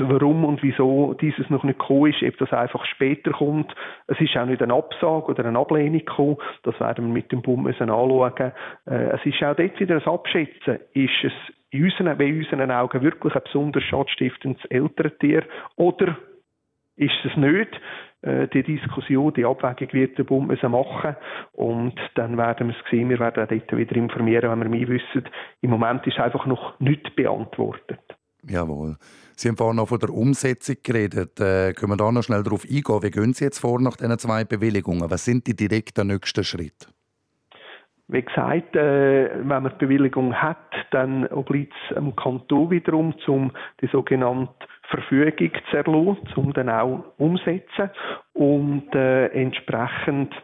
warum 0.00 0.44
und 0.44 0.62
wieso 0.62 1.14
dieses 1.14 1.48
noch 1.50 1.62
nicht 1.62 1.78
gekommen 1.78 2.12
ist, 2.12 2.22
ob 2.22 2.36
das 2.38 2.52
einfach 2.52 2.84
später 2.86 3.32
kommt. 3.32 3.74
Es 4.06 4.20
ist 4.20 4.36
auch 4.36 4.46
nicht 4.46 4.62
eine 4.62 4.74
Absage 4.74 5.26
oder 5.26 5.44
eine 5.44 5.58
Ablehnung 5.58 6.00
gekommen. 6.00 6.36
Das 6.64 6.78
werden 6.80 7.06
wir 7.06 7.14
mit 7.14 7.32
dem 7.32 7.42
Bund 7.42 7.62
müssen 7.62 7.90
anschauen. 7.90 8.52
Äh, 8.86 8.94
es 8.94 9.24
ist 9.24 9.42
auch 9.42 9.56
dort 9.56 9.78
wieder 9.80 9.96
ein 9.96 10.06
Abschätzen. 10.06 10.80
Ist 10.92 11.24
es 11.24 11.32
in 11.70 11.84
unseren, 11.84 12.20
in 12.20 12.38
unseren 12.38 12.70
Augen 12.70 13.02
wirklich 13.02 13.34
ein 13.34 13.42
besonders 13.44 13.84
schadstiftendes 13.84 14.64
Elterntier 14.66 15.44
oder 15.76 16.16
ist 16.96 17.24
es 17.24 17.36
nicht? 17.36 17.80
Äh, 18.22 18.48
die 18.48 18.62
Diskussion, 18.62 19.32
die 19.34 19.44
Abwägung 19.44 19.92
wird 19.92 20.18
der 20.18 20.24
Bund 20.24 20.48
müssen 20.48 20.70
machen 20.70 21.16
und 21.52 21.94
dann 22.14 22.36
werden 22.36 22.68
wir 22.68 22.76
es 22.76 22.90
sehen. 22.90 23.08
Wir 23.10 23.18
werden 23.18 23.44
auch 23.44 23.48
dort 23.48 23.76
wieder 23.76 23.96
informieren, 23.96 24.50
wenn 24.50 24.62
wir 24.62 24.68
mehr 24.68 24.88
wissen. 24.88 25.28
Im 25.60 25.70
Moment 25.70 26.06
ist 26.06 26.18
einfach 26.18 26.46
noch 26.46 26.78
nicht 26.80 27.14
beantwortet. 27.14 28.00
Jawohl. 28.48 28.96
Sie 29.36 29.48
haben 29.48 29.56
vorhin 29.56 29.76
noch 29.76 29.88
von 29.88 29.98
der 29.98 30.10
Umsetzung 30.10 30.76
geredet. 30.82 31.40
Äh, 31.40 31.72
können 31.74 31.92
wir 31.92 31.96
da 31.96 32.10
noch 32.10 32.22
schnell 32.22 32.42
darauf 32.42 32.64
eingehen? 32.64 33.02
Wie 33.02 33.10
gehen 33.10 33.32
Sie 33.34 33.44
jetzt 33.44 33.58
vor 33.58 33.80
nach 33.80 33.96
diesen 33.96 34.18
zwei 34.18 34.44
Bewilligungen? 34.44 35.10
Was 35.10 35.24
sind 35.24 35.46
die 35.46 35.56
direkten 35.56 36.06
nächsten 36.06 36.44
Schritte? 36.44 36.88
Wie 38.08 38.22
gesagt, 38.22 38.76
äh, 38.76 39.30
wenn 39.34 39.62
man 39.64 39.72
die 39.72 39.84
Bewilligung 39.84 40.32
hat, 40.34 40.72
dann 40.92 41.26
obliegt 41.26 41.74
es 41.88 41.96
dem 41.96 42.14
Kanton 42.14 42.70
wiederum, 42.70 43.14
um 43.26 43.50
die 43.80 43.88
sogenannte 43.88 44.54
Verfügung 44.88 45.52
zu 45.70 45.76
erlassen, 45.76 46.28
um 46.36 46.52
dann 46.52 46.68
auch 46.68 47.04
umzusetzen. 47.18 47.90
Und 48.32 48.94
äh, 48.94 49.26
entsprechend 49.28 50.34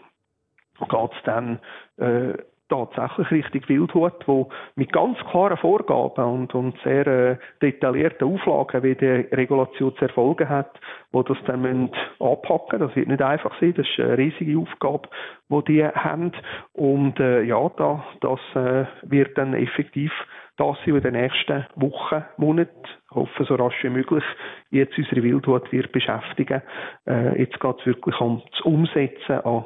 geht 0.78 1.10
es 1.12 1.22
dann 1.24 1.60
äh, 1.98 2.34
tatsächlich 2.72 3.30
richtig 3.30 3.68
Wildhut, 3.68 4.26
wo 4.26 4.48
mit 4.76 4.92
ganz 4.92 5.18
klaren 5.30 5.58
Vorgaben 5.58 6.24
und, 6.24 6.54
und 6.54 6.74
sehr 6.82 7.06
äh, 7.06 7.36
detaillierten 7.60 8.32
Auflagen, 8.32 8.82
wie 8.82 8.94
die 8.94 9.26
Regulation 9.34 9.94
zu 9.96 10.04
erfolgen 10.06 10.48
hat, 10.48 10.80
wo 11.12 11.22
das 11.22 11.36
dann 11.46 11.62
müssen 11.62 11.90
anpacken 12.18 12.80
Das 12.80 12.96
wird 12.96 13.08
nicht 13.08 13.22
einfach 13.22 13.52
sein, 13.60 13.74
das 13.76 13.86
ist 13.86 14.00
eine 14.00 14.16
riesige 14.16 14.58
Aufgabe, 14.58 15.08
die 15.50 15.72
die 15.72 15.86
haben. 15.86 16.32
Und 16.72 17.18
äh, 17.20 17.42
ja, 17.42 17.70
da, 17.76 18.04
das 18.20 18.40
äh, 18.54 18.86
wird 19.02 19.36
dann 19.36 19.54
effektiv 19.54 20.12
das 20.56 20.76
in 20.84 21.00
den 21.00 21.14
nächsten 21.14 21.64
Wochen, 21.76 22.24
Monaten, 22.36 22.84
hoffe 23.10 23.44
so 23.44 23.54
rasch 23.54 23.82
wie 23.82 23.90
möglich, 23.90 24.24
jetzt 24.70 24.96
unsere 24.96 25.22
Wildhut 25.22 25.72
wird 25.72 25.92
beschäftigen. 25.92 26.62
Äh, 27.06 27.40
jetzt 27.40 27.58
geht 27.58 27.80
es 27.80 27.86
wirklich 27.86 28.20
um 28.20 28.42
das 28.50 28.60
Umsetzen 28.60 29.40
an 29.40 29.64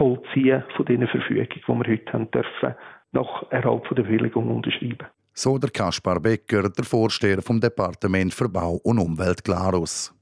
Vollziehen 0.00 0.64
von 0.78 0.86
diesen 0.86 1.06
Verfügungen, 1.08 1.48
die 1.50 1.68
wir 1.68 1.92
heute 1.92 2.12
haben 2.14 2.30
dürfen, 2.30 2.74
nach 3.12 3.42
Erhalt 3.50 3.82
der 3.90 4.02
Bewilligung 4.02 4.48
unterschreiben. 4.48 5.06
So 5.34 5.58
der 5.58 5.68
Kaspar 5.68 6.18
Becker, 6.18 6.70
der 6.70 6.84
Vorsteher 6.84 7.42
vom 7.42 7.60
Departement 7.60 8.32
für 8.32 8.48
Bau 8.48 8.80
und 8.82 8.98
Umwelt 8.98 9.44
Glarus. 9.44 10.14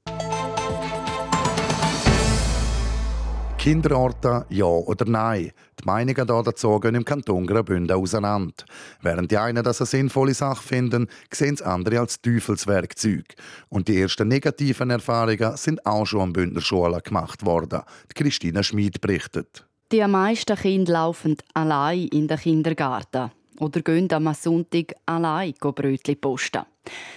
Kinderorte, 3.57 4.47
ja 4.49 4.65
oder 4.65 5.05
nein? 5.05 5.53
Die 5.81 5.85
Meinungen 5.85 6.27
dazu 6.27 6.81
gehen 6.81 6.97
im 6.97 7.05
Kanton 7.05 7.47
Graubünden 7.47 7.97
auseinander. 7.97 8.65
Während 9.03 9.31
die 9.31 9.39
einen 9.39 9.63
das 9.63 9.81
eine 9.81 9.87
sinnvolle 9.87 10.35
Sache 10.35 10.67
finden, 10.67 11.07
sehen 11.33 11.55
es 11.55 11.63
andere 11.63 12.01
als 12.01 12.21
Teufelswerkzeug. 12.21 13.35
Und 13.69 13.87
die 13.87 14.01
ersten 14.01 14.27
negativen 14.27 14.91
Erfahrungen 14.91 15.57
sind 15.57 15.87
auch 15.87 16.07
schon 16.07 16.23
an 16.23 16.33
Bündnerschulen 16.33 17.01
gemacht 17.05 17.47
worden. 17.47 17.83
Die 18.11 18.23
Christina 18.25 18.65
Schmid 18.65 19.01
berichtet. 19.01 19.68
Die 19.91 20.07
meisten 20.07 20.55
Kinder 20.55 20.93
laufen 20.93 21.39
allein 21.55 22.09
in 22.09 22.29
den 22.29 22.37
Kindergarten 22.37 23.31
oder 23.59 23.81
gehen 23.81 24.13
am 24.13 24.35
Sonntag 24.35 24.95
allein 25.07 25.55
Brötchen 25.59 26.21
posten. 26.21 26.67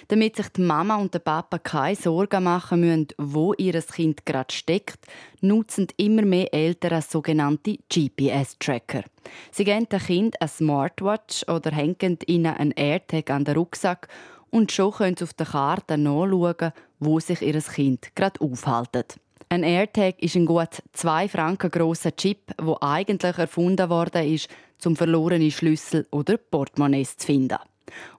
Damit 0.07 0.37
sich 0.37 0.47
die 0.53 0.61
Mama 0.61 0.95
und 0.95 1.13
der 1.13 1.19
Papa 1.19 1.57
keine 1.57 1.97
Sorgen 1.97 2.45
machen 2.45 2.79
müssen, 2.79 3.07
wo 3.17 3.53
ihr 3.55 3.81
Kind 3.81 4.25
gerade 4.25 4.53
steckt, 4.53 5.05
nutzen 5.41 5.87
immer 5.97 6.21
mehr 6.21 6.53
Eltern 6.53 7.01
sogenannte 7.01 7.77
GPS-Tracker. 7.93 9.03
Sie 9.51 9.65
geben 9.65 9.89
dem 9.89 9.99
Kind 9.99 10.39
eine 10.39 10.47
Smartwatch 10.47 11.45
oder 11.49 11.71
hängen 11.71 12.19
ihnen 12.25 12.55
einen 12.55 12.71
AirTag 12.71 13.31
an 13.31 13.43
den 13.43 13.57
Rucksack 13.57 14.07
und 14.49 14.71
schon 14.71 14.93
können 14.93 15.17
sie 15.17 15.25
auf 15.25 15.33
der 15.33 15.47
Karte 15.47 15.97
nachschauen, 15.97 16.71
wo 16.99 17.19
sich 17.19 17.41
ihr 17.41 17.61
Kind 17.61 18.15
gerade 18.15 18.39
aufhält. 18.39 19.17
Ein 19.51 19.63
AirTag 19.63 20.23
ist 20.23 20.37
ein 20.37 20.45
gut 20.45 20.81
zwei 20.93 21.27
Franken 21.27 21.69
grosser 21.69 22.15
Chip, 22.15 22.55
der 22.57 22.77
eigentlich 22.81 23.37
erfunden 23.37 23.89
worden 23.89 24.25
ist, 24.25 24.47
um 24.85 24.95
verlorene 24.95 25.51
Schlüssel 25.51 26.07
oder 26.09 26.37
Portemonnaies 26.37 27.17
zu 27.17 27.25
finden. 27.25 27.57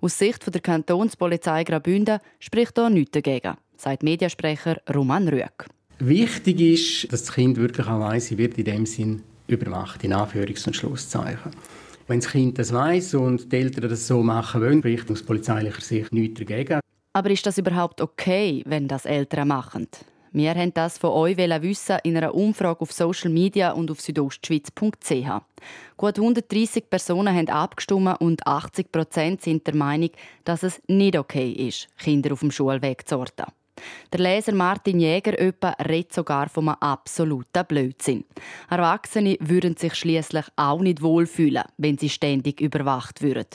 Aus 0.02 0.18
Sicht 0.18 0.54
der 0.54 0.60
Kantonspolizei 0.60 1.64
Graubünden 1.64 2.18
spricht 2.38 2.76
da 2.76 2.90
nichts 2.90 3.12
dagegen, 3.12 3.56
sagt 3.78 4.02
Mediasprecher 4.02 4.76
Roman 4.94 5.26
Rüegg. 5.26 5.64
Wichtig 6.00 6.60
ist, 6.60 7.10
dass 7.10 7.24
das 7.24 7.34
Kind 7.34 7.56
wirklich 7.56 7.86
auch 7.86 8.00
weiss, 8.00 8.26
sie 8.26 8.36
wird 8.36 8.58
in 8.58 8.66
dem 8.66 8.84
Sinn 8.84 9.22
überwacht, 9.46 10.04
in 10.04 10.12
Anführungs- 10.12 10.66
und 10.66 10.76
Schlusszeichen. 10.76 11.52
Wenn 12.08 12.20
das 12.20 12.30
Kind 12.30 12.58
das 12.58 12.74
weiss 12.74 13.14
und 13.14 13.50
die 13.50 13.56
Eltern 13.56 13.88
das 13.88 14.06
so 14.06 14.22
machen 14.22 14.60
wollen, 14.60 14.80
spricht 14.80 15.10
aus 15.10 15.22
polizeilicher 15.22 15.80
Sicht 15.80 16.12
nichts 16.12 16.40
dagegen. 16.40 16.80
Aber 17.14 17.30
ist 17.30 17.46
das 17.46 17.56
überhaupt 17.56 18.02
okay, 18.02 18.62
wenn 18.66 18.86
das 18.86 19.06
Eltern 19.06 19.48
machen? 19.48 19.88
Wir 20.34 20.54
wollten 20.56 20.72
das 20.72 20.96
von 20.96 21.10
euch 21.10 21.36
wissen 21.36 21.98
in 22.04 22.16
einer 22.16 22.34
Umfrage 22.34 22.80
auf 22.80 22.92
Social 22.92 23.30
Media 23.30 23.72
und 23.72 23.90
auf 23.90 24.00
südostschweiz.ch. 24.00 25.28
Gut 25.98 26.18
130 26.18 26.88
Personen 26.88 27.36
haben 27.36 27.50
abgestimmt 27.50 28.18
und 28.18 28.46
80 28.46 28.90
Prozent 28.90 29.42
sind 29.42 29.66
der 29.66 29.76
Meinung, 29.76 30.08
dass 30.44 30.62
es 30.62 30.80
nicht 30.86 31.18
okay 31.18 31.50
ist, 31.50 31.88
Kinder 31.98 32.32
auf 32.32 32.40
dem 32.40 32.50
Schulweg 32.50 33.06
zu 33.06 33.18
orten. 33.18 33.44
Der 34.10 34.20
Leser 34.20 34.54
Martin 34.54 35.00
Jäger 35.00 35.34
redet 35.38 36.12
sogar 36.14 36.48
von 36.48 36.68
einem 36.68 36.78
absoluten 36.80 37.66
Blödsinn. 37.66 38.24
Erwachsene 38.70 39.36
würden 39.40 39.76
sich 39.76 39.94
schließlich 39.94 40.46
auch 40.56 40.80
nicht 40.80 41.02
wohlfühlen, 41.02 41.64
wenn 41.76 41.98
sie 41.98 42.08
ständig 42.08 42.60
überwacht 42.60 43.20
würden. 43.22 43.46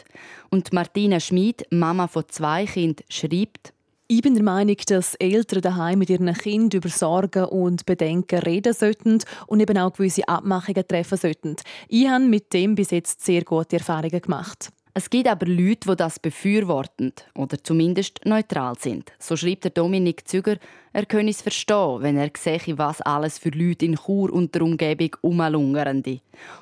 Und 0.49 0.73
Martina 0.73 1.19
Schmid, 1.19 1.65
Mama 1.71 2.07
von 2.07 2.25
zwei 2.29 2.65
Kindern, 2.65 3.05
schreibt, 3.09 3.73
ich 4.09 4.21
bin 4.21 4.35
der 4.35 4.43
Meinung, 4.43 4.77
dass 4.87 5.15
Eltern 5.15 5.61
daheim 5.61 5.99
mit 5.99 6.09
ihren 6.09 6.33
Kindern 6.33 6.79
über 6.79 6.89
Sorgen 6.89 7.43
und 7.45 7.85
Bedenken 7.85 8.39
reden 8.39 8.73
sollten 8.73 9.19
und 9.47 9.59
eben 9.59 9.77
auch 9.77 9.93
gewisse 9.93 10.27
Abmachungen 10.27 10.87
treffen 10.87 11.17
sollten. 11.17 11.57
Ich 11.89 12.07
habe 12.07 12.23
mit 12.23 12.53
dem 12.53 12.75
bis 12.75 12.91
jetzt 12.91 13.25
sehr 13.25 13.43
gute 13.43 13.77
Erfahrungen 13.77 14.21
gemacht. 14.21 14.69
Es 14.93 15.09
gibt 15.09 15.27
aber 15.27 15.45
Leute, 15.45 15.89
die 15.89 15.95
das 15.95 16.19
befürworten 16.19 17.13
oder 17.35 17.61
zumindest 17.61 18.21
neutral 18.25 18.75
sind. 18.79 19.11
So 19.19 19.35
schreibt 19.35 19.65
der 19.65 19.71
Dominik 19.71 20.27
Züger, 20.27 20.55
er 20.93 21.05
könne 21.05 21.29
es 21.29 21.41
verstehen, 21.41 22.01
wenn 22.01 22.17
er 22.17 22.31
sehe, 22.35 22.77
was 22.77 23.01
alles 23.01 23.37
für 23.37 23.49
Leute 23.49 23.85
in 23.85 23.97
Chur 23.97 24.33
und 24.33 24.55
der 24.55 24.63
Umgebung 24.63 25.15
umlungern. 25.21 26.01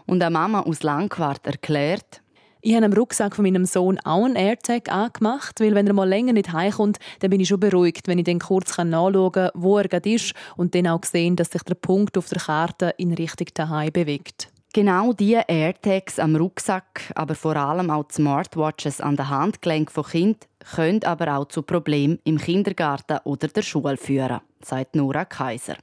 Und 0.05 0.21
eine 0.21 0.31
Mama 0.31 0.61
aus 0.61 0.83
Langquart 0.83 1.45
erklärt, 1.45 2.21
ich 2.65 2.73
habe 2.73 2.87
am 2.87 2.93
Rucksack 2.93 3.35
von 3.35 3.43
meinem 3.43 3.65
Sohn 3.65 3.99
auch 3.99 4.25
einen 4.25 4.35
AirTag 4.35 4.91
angemacht, 4.91 5.59
weil 5.59 5.75
wenn 5.75 5.85
er 5.85 5.93
mal 5.93 6.09
länger 6.09 6.33
nicht 6.33 6.51
heimkommt, 6.51 6.97
dann 7.19 7.29
bin 7.29 7.39
ich 7.39 7.47
schon 7.47 7.59
beruhigt, 7.59 8.07
wenn 8.07 8.17
ich 8.17 8.25
dann 8.25 8.39
kurz 8.39 8.75
nachschauen 8.75 9.31
kann, 9.31 9.51
wo 9.53 9.77
er 9.77 9.87
gerade 9.87 10.11
ist 10.11 10.33
und 10.57 10.73
dann 10.73 10.87
auch 10.87 11.03
sehen, 11.03 11.35
dass 11.35 11.51
sich 11.51 11.61
der 11.61 11.75
Punkt 11.75 12.17
auf 12.17 12.27
der 12.27 12.41
Karte 12.41 12.95
in 12.97 13.13
Richtung 13.13 13.47
daheim 13.53 13.91
bewegt. 13.91 14.49
Genau 14.73 15.13
diese 15.13 15.43
AirTags 15.47 16.17
am 16.17 16.35
Rucksack, 16.35 17.13
aber 17.13 17.35
vor 17.35 17.55
allem 17.55 17.91
auch 17.91 18.05
die 18.05 18.15
Smartwatches 18.15 18.99
an 18.99 19.15
der 19.15 19.29
Handgelenk 19.29 19.91
von 19.91 20.03
Kind 20.03 20.47
können 20.75 21.03
aber 21.03 21.37
auch 21.37 21.45
zu 21.45 21.61
Problemen 21.61 22.17
im 22.23 22.39
Kindergarten 22.39 23.19
oder 23.25 23.47
der 23.47 23.61
Schule 23.61 23.95
führen, 23.95 24.41
sagt 24.63 24.95
Nora 24.95 25.25
Kaiser. 25.25 25.75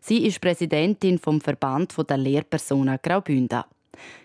Sie 0.00 0.24
ist 0.24 0.40
Präsidentin 0.40 1.18
vom 1.18 1.40
Verband 1.40 1.94
der 2.08 2.16
Lehrpersonen 2.16 3.00
Graubünden. 3.02 3.64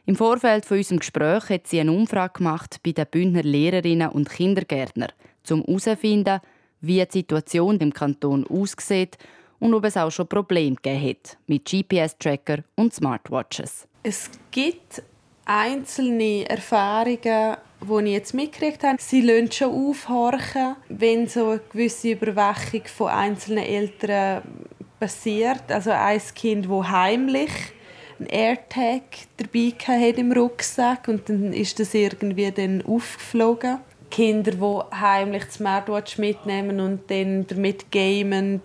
Im 0.06 0.16
Vorfeld 0.16 0.66
von 0.66 0.78
unserem 0.78 1.00
Gespräch 1.00 1.50
hat 1.50 1.68
sie 1.68 1.80
eine 1.80 1.92
Umfrage 1.92 2.40
gemacht 2.40 2.80
bei 2.84 2.92
den 2.92 3.06
Bündner 3.08 3.44
Lehrerinnen 3.44 4.10
und 4.10 4.30
Kindergärtnern, 4.30 5.12
um 5.50 5.64
herauszufinden, 5.64 6.40
wie 6.82 7.04
die 7.06 7.12
Situation 7.12 7.78
im 7.80 7.94
Kanton 7.94 8.46
aussieht 8.48 9.18
und 9.60 9.74
ob 9.74 9.86
es 9.86 9.98
auch 9.98 10.12
schon 10.12 10.28
Probleme 10.28 10.76
gegeben 10.76 11.10
hat 11.10 11.38
mit 11.48 11.66
GPS-Tracker 11.66 12.64
und 12.76 12.94
Smartwatches. 12.94 13.88
Es 14.04 14.30
gibt 14.52 15.02
einzelne 15.46 16.48
Erfahrungen, 16.50 17.58
die 17.82 18.06
ich 18.06 18.12
jetzt 18.12 18.34
mitgekriegt 18.34 18.84
habe. 18.84 18.98
Sie 19.00 19.22
lassen 19.22 19.52
schon 19.52 19.90
aufhorchen, 19.90 20.76
wenn 20.90 21.28
so 21.28 21.50
eine 21.50 21.62
gewisse 21.72 22.12
Überwachung 22.12 22.84
von 22.86 23.08
einzelnen 23.08 23.64
Eltern 23.64 24.44
passiert. 25.00 25.64
Also 25.70 25.92
ein 25.92 26.22
Kind, 26.36 26.70
das 26.70 26.90
heimlich 26.90 27.52
einen 28.20 28.30
AirTag 28.30 29.04
dabei 29.38 29.74
im 30.16 30.32
Rucksack 30.32 31.08
und 31.08 31.30
dann 31.30 31.54
ist 31.54 31.80
das 31.80 31.94
irgendwie 31.94 32.52
dann 32.52 32.84
aufgeflogen. 32.86 33.80
Kinder, 34.10 34.52
die 34.52 34.96
heimlich 34.96 35.44
die 35.46 35.52
Smartwatch 35.52 36.18
mitnehmen 36.18 36.80
und 36.80 37.12
dann 37.12 37.46
damit 37.46 37.92
gamen, 37.92 38.62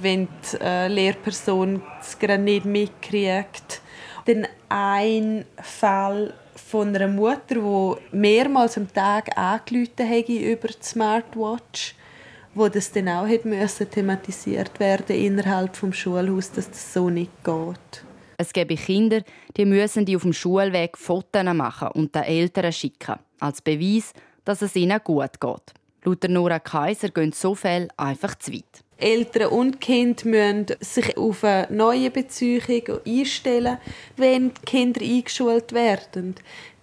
wenn 0.00 0.26
die 0.26 0.60
äh, 0.60 0.88
Lehrperson 0.88 1.80
es 2.00 2.18
gerade 2.18 2.42
nicht 2.42 2.64
mitkriegt. 2.64 3.82
Dann 4.26 4.48
ein 4.68 5.44
Fall 5.62 6.34
von 6.56 6.94
einer 6.94 7.06
Mutter, 7.06 7.54
die 7.54 8.16
mehrmals 8.16 8.76
am 8.76 8.92
Tag 8.92 9.38
angerufen 9.38 10.08
hat 10.08 10.28
über 10.28 10.68
die 10.68 10.82
Smartwatch 10.82 11.94
wo 12.54 12.68
das 12.68 12.90
dann 12.92 13.08
auch 13.08 13.26
hätte 13.26 13.88
thematisiert 13.90 14.80
werden 14.80 15.16
innerhalb 15.16 15.76
vom 15.76 15.92
Schulhaus, 15.92 16.50
dass 16.50 16.68
das 16.68 16.92
so 16.92 17.08
nicht 17.08 17.30
geht. 17.44 18.09
Es 18.40 18.54
gäbe 18.54 18.74
Kinder, 18.74 19.20
die 19.54 19.66
müssen 19.66 20.06
die 20.06 20.16
auf 20.16 20.22
dem 20.22 20.32
Schulweg 20.32 20.96
Fotos 20.96 21.44
machen 21.52 21.88
und 21.88 22.14
den 22.14 22.22
Eltern 22.22 22.72
schicken, 22.72 23.16
als 23.38 23.60
Beweis, 23.60 24.14
dass 24.46 24.62
es 24.62 24.74
ihnen 24.76 24.98
gut 25.04 25.38
geht. 25.38 25.74
Laut 26.04 26.26
Nora 26.26 26.58
Kaiser 26.58 27.10
gehen 27.10 27.32
so 27.32 27.54
Fälle 27.54 27.88
einfach 27.98 28.34
zu 28.36 28.54
weit. 28.54 28.82
Eltern 28.96 29.48
und 29.48 29.82
Kind 29.82 30.24
müssen 30.24 30.68
sich 30.80 31.18
auf 31.18 31.44
eine 31.44 31.66
neue 31.68 32.10
Beziehung 32.10 33.02
einstellen, 33.06 33.76
wenn 34.16 34.54
die 34.54 34.60
Kinder 34.64 35.02
eingeschult 35.02 35.74
werden. 35.74 36.34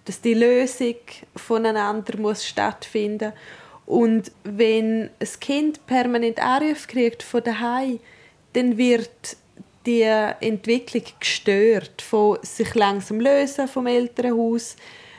Dass 0.04 0.20
die 0.20 0.34
Lösung 0.34 0.94
voneinander 1.34 2.18
muss 2.18 2.46
stattfinden 2.46 3.32
und 3.84 4.30
wenn 4.44 5.10
ein 5.18 5.40
Kind 5.40 5.84
permanent 5.88 6.38
Anrufe 6.38 6.86
kriegt 6.86 7.24
von 7.24 7.42
daheim, 7.42 7.98
dann 8.52 8.78
wird 8.78 9.36
die 9.88 10.02
Entwicklung 10.02 11.02
gestört 11.18 12.02
von 12.02 12.38
sich 12.42 12.74
langsam 12.74 13.20
lösen 13.20 13.66
vom 13.66 13.86
Elternhaus, 13.86 14.76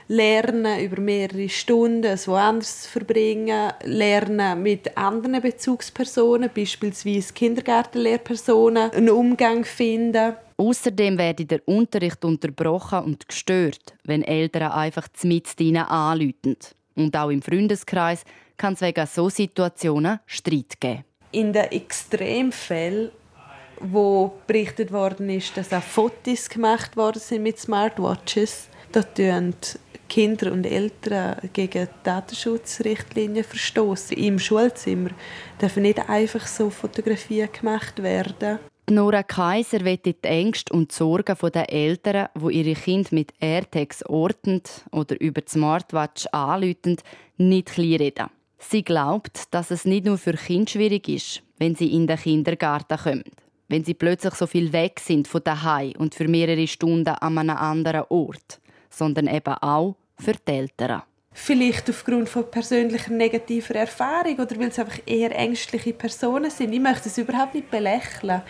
lernen 0.08 0.80
über 0.84 1.02
mehrere 1.02 1.50
Stunden 1.50 2.04
es 2.04 2.28
woanders 2.28 2.84
zu 2.84 2.90
verbringen, 2.90 3.74
lernen 3.84 4.62
mit 4.62 4.96
anderen 4.96 5.42
Bezugspersonen, 5.42 6.52
beispielsweise 6.54 7.34
Kindergartenlehrpersonen, 7.34 8.92
einen 8.92 9.10
Umgang 9.10 9.66
finden. 9.66 10.36
Außerdem 10.58 11.18
werde 11.18 11.46
der 11.46 11.68
Unterricht 11.68 12.24
unterbrochen 12.24 13.06
und 13.06 13.28
gestört, 13.28 13.96
wenn 14.04 14.24
Eltern 14.24 14.72
einfach 14.72 15.08
mit 15.24 15.60
ihnen 15.60 15.78
anrufen. 15.84 16.58
Und 16.96 17.16
auch 17.16 17.30
im 17.30 17.42
Freundeskreis 17.42 18.24
kann 18.58 18.74
es 18.74 18.82
wegen 18.82 19.08
so 19.08 19.30
Situationen 19.30 20.20
Streit 20.28 20.80
geben. 20.80 21.06
In 21.32 21.54
den 21.54 21.72
Extremfällen 21.72 23.12
wo 23.80 24.34
berichtet 24.48 24.92
worden 24.92 25.30
ist, 25.30 25.56
dass 25.58 25.74
auch 25.74 25.82
Fotos 25.82 26.50
gemacht 26.50 26.98
worden 26.98 27.20
sind 27.20 27.44
mit 27.44 27.60
Smartwatches. 27.60 28.70
Da 28.92 29.04
tun 29.04 29.54
Kinder 30.10 30.52
und 30.52 30.66
Eltern 30.66 31.38
gegen 31.54 31.88
Datenschutzrichtlinien 32.04 33.44
verstoßen. 33.44 34.18
Im 34.18 34.40
Schulzimmer 34.40 35.12
dürfen 35.62 35.84
nicht 35.84 36.10
einfach 36.10 36.46
so 36.48 36.70
Fotografien 36.70 37.50
gemacht 37.52 38.02
werden. 38.02 38.60
Nora 38.90 39.22
Kaiser 39.22 39.86
wird 39.86 40.06
die 40.06 40.16
Ängste 40.24 40.74
und 40.74 40.92
Sorgen 40.92 41.36
der 41.54 41.72
Eltern, 41.72 42.30
wo 42.34 42.50
ihre 42.50 42.74
Kinder 42.74 43.10
mit 43.12 43.34
AirTags 43.40 44.04
ortend 44.08 44.84
oder 44.92 45.20
über 45.22 45.42
die 45.42 45.52
Smartwatch 45.52 46.26
anlüten, 46.32 46.98
nicht 47.38 47.68
kleinreden. 47.68 48.30
Sie 48.58 48.84
glaubt, 48.84 49.44
dass 49.52 49.70
es 49.70 49.86
nicht 49.86 50.06
nur 50.06 50.18
für 50.18 50.34
Kinder 50.34 50.72
schwierig 50.72 51.08
ist, 51.08 51.44
wenn 51.60 51.76
sie 51.76 51.94
in 51.94 52.08
den 52.08 52.18
Kindergarten 52.18 52.98
kommen. 52.98 53.24
Wenn 53.70 53.84
sie 53.84 53.94
plötzlich 53.94 54.34
so 54.34 54.48
viel 54.48 54.74
weg 54.74 55.00
sind 55.00 55.28
von 55.28 55.44
daheim 55.44 55.94
und 55.98 56.16
für 56.16 56.28
mehrere 56.28 56.68
Stunden 56.68 57.08
an 57.08 57.38
einem 57.38 57.56
anderen 57.56 58.04
Ort, 58.10 58.60
sondern 58.90 59.28
eben 59.28 59.54
auch 59.54 59.96
für 60.20 60.34
die 60.34 60.52
Eltern. 60.52 61.04
Vielleicht 61.32 61.90
aufgrund 61.90 62.28
von 62.28 62.50
persönlicher 62.50 63.12
negativer 63.12 63.76
Erfahrung 63.76 64.40
oder 64.40 64.60
weil 64.60 64.70
es 64.70 64.80
einfach 64.80 65.00
eher 65.06 65.34
ängstliche 65.36 65.94
Personen 65.94 66.50
sind. 66.50 66.74
Ich 66.74 66.80
möchte 66.80 67.08
es 67.08 67.18
überhaupt 67.18 67.54
nicht 67.54 67.70
belächeln. 67.70 68.42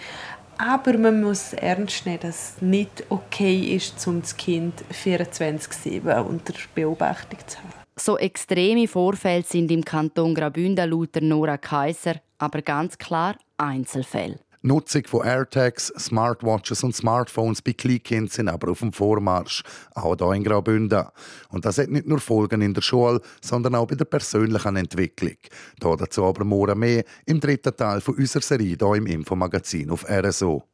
Aber 0.57 0.97
man 0.97 1.21
muss 1.21 1.53
ernst 1.53 2.05
nehmen, 2.05 2.19
dass 2.21 2.55
es 2.55 2.61
nicht 2.61 3.03
okay 3.09 3.75
ist, 3.75 4.05
um 4.07 4.21
das 4.21 4.35
Kind 4.35 4.73
24-7 4.91 6.19
unter 6.21 6.53
Beobachtung 6.73 7.39
zu 7.45 7.59
haben. 7.59 7.69
So 7.95 8.17
extreme 8.17 8.87
Vorfälle 8.87 9.43
sind 9.43 9.69
im 9.71 9.83
Kanton 9.83 10.33
Graubünden 10.33 10.89
laut 10.89 11.15
Nora 11.21 11.57
Kaiser 11.57 12.15
aber 12.39 12.61
ganz 12.61 12.97
klar 12.97 13.35
Einzelfälle. 13.57 14.39
Nutzung 14.61 15.03
von 15.07 15.25
AirTags, 15.25 15.87
Smartwatches 15.97 16.83
und 16.83 16.93
Smartphones 16.93 17.61
bei 17.61 17.71
Kleinkind 17.71 18.33
sind 18.33 18.49
aber 18.49 18.71
auf 18.71 18.79
dem 18.79 18.91
Vormarsch, 18.91 19.63
auch 19.95 20.17
hier 20.17 20.33
in 20.33 20.43
Graubünden. 20.43 21.05
Und 21.49 21.63
das 21.63 21.77
hat 21.77 21.89
nicht 21.89 22.05
nur 22.05 22.19
Folgen 22.19 22.61
in 22.61 22.73
der 22.73 22.81
Schule, 22.81 23.21
sondern 23.41 23.75
auch 23.75 23.87
bei 23.87 23.95
der 23.95 24.03
persönlichen 24.03 24.75
Entwicklung. 24.75 25.37
Hier 25.81 25.95
dazu 25.95 26.25
aber 26.25 26.43
morgen 26.43 26.77
mehr 26.77 27.05
im 27.25 27.39
dritten 27.39 27.73
Teil 27.73 28.01
von 28.01 28.15
unserer 28.15 28.43
Serie 28.43 28.75
hier 28.77 28.95
im 28.95 29.07
Infomagazin 29.07 29.91
auf 29.91 30.05
RSO. 30.09 30.68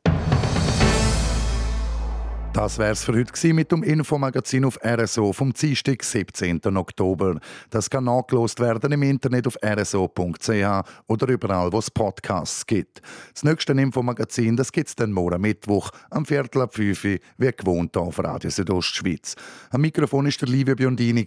Das 2.56 2.78
wär's 2.78 3.04
für 3.04 3.12
heute 3.14 3.54
mit 3.54 3.70
dem 3.70 3.84
Infomagazin 3.84 4.64
auf 4.64 4.80
RSO 4.82 5.34
vom 5.34 5.52
Dienstag, 5.52 6.02
17. 6.02 6.62
Oktober. 6.78 7.38
Das 7.70 7.90
kann 7.90 8.06
nachgelost 8.06 8.62
werden 8.62 8.94
im 8.94 9.04
Internet 9.04 9.46
auf 9.46 9.58
rso.ch 9.62 10.84
oder 11.08 11.28
überall, 11.28 11.74
wo 11.74 11.80
es 11.80 11.92
Podcasts 11.92 12.66
gibt. 12.66 13.02
Das 13.34 13.44
nächste 13.44 13.74
Infomagazin, 13.74 14.56
das 14.56 14.72
gibt's 14.72 14.96
dann 14.96 15.12
morgen 15.12 15.42
Mittwoch 15.42 15.90
am 16.10 16.26
Viertel 16.26 16.62
ab 16.62 16.74
5 16.74 17.04
Uhr, 17.04 17.18
wie 17.38 17.52
gewohnt 17.52 17.98
auf 17.98 18.20
Radio 18.20 18.50
Südostschweiz. 18.50 19.36
Am 19.72 19.82
Mikrofon 19.82 20.24
war 20.24 20.32
der 20.32 20.48
Livio 20.48 20.76
Biondini. 20.78 21.26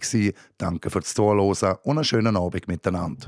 Danke 0.57 0.89
fürs 0.89 1.13
Zuhören 1.13 1.77
und 1.83 1.97
einen 1.97 2.03
schönen 2.05 2.37
Abend 2.37 2.67
miteinander. 2.67 3.27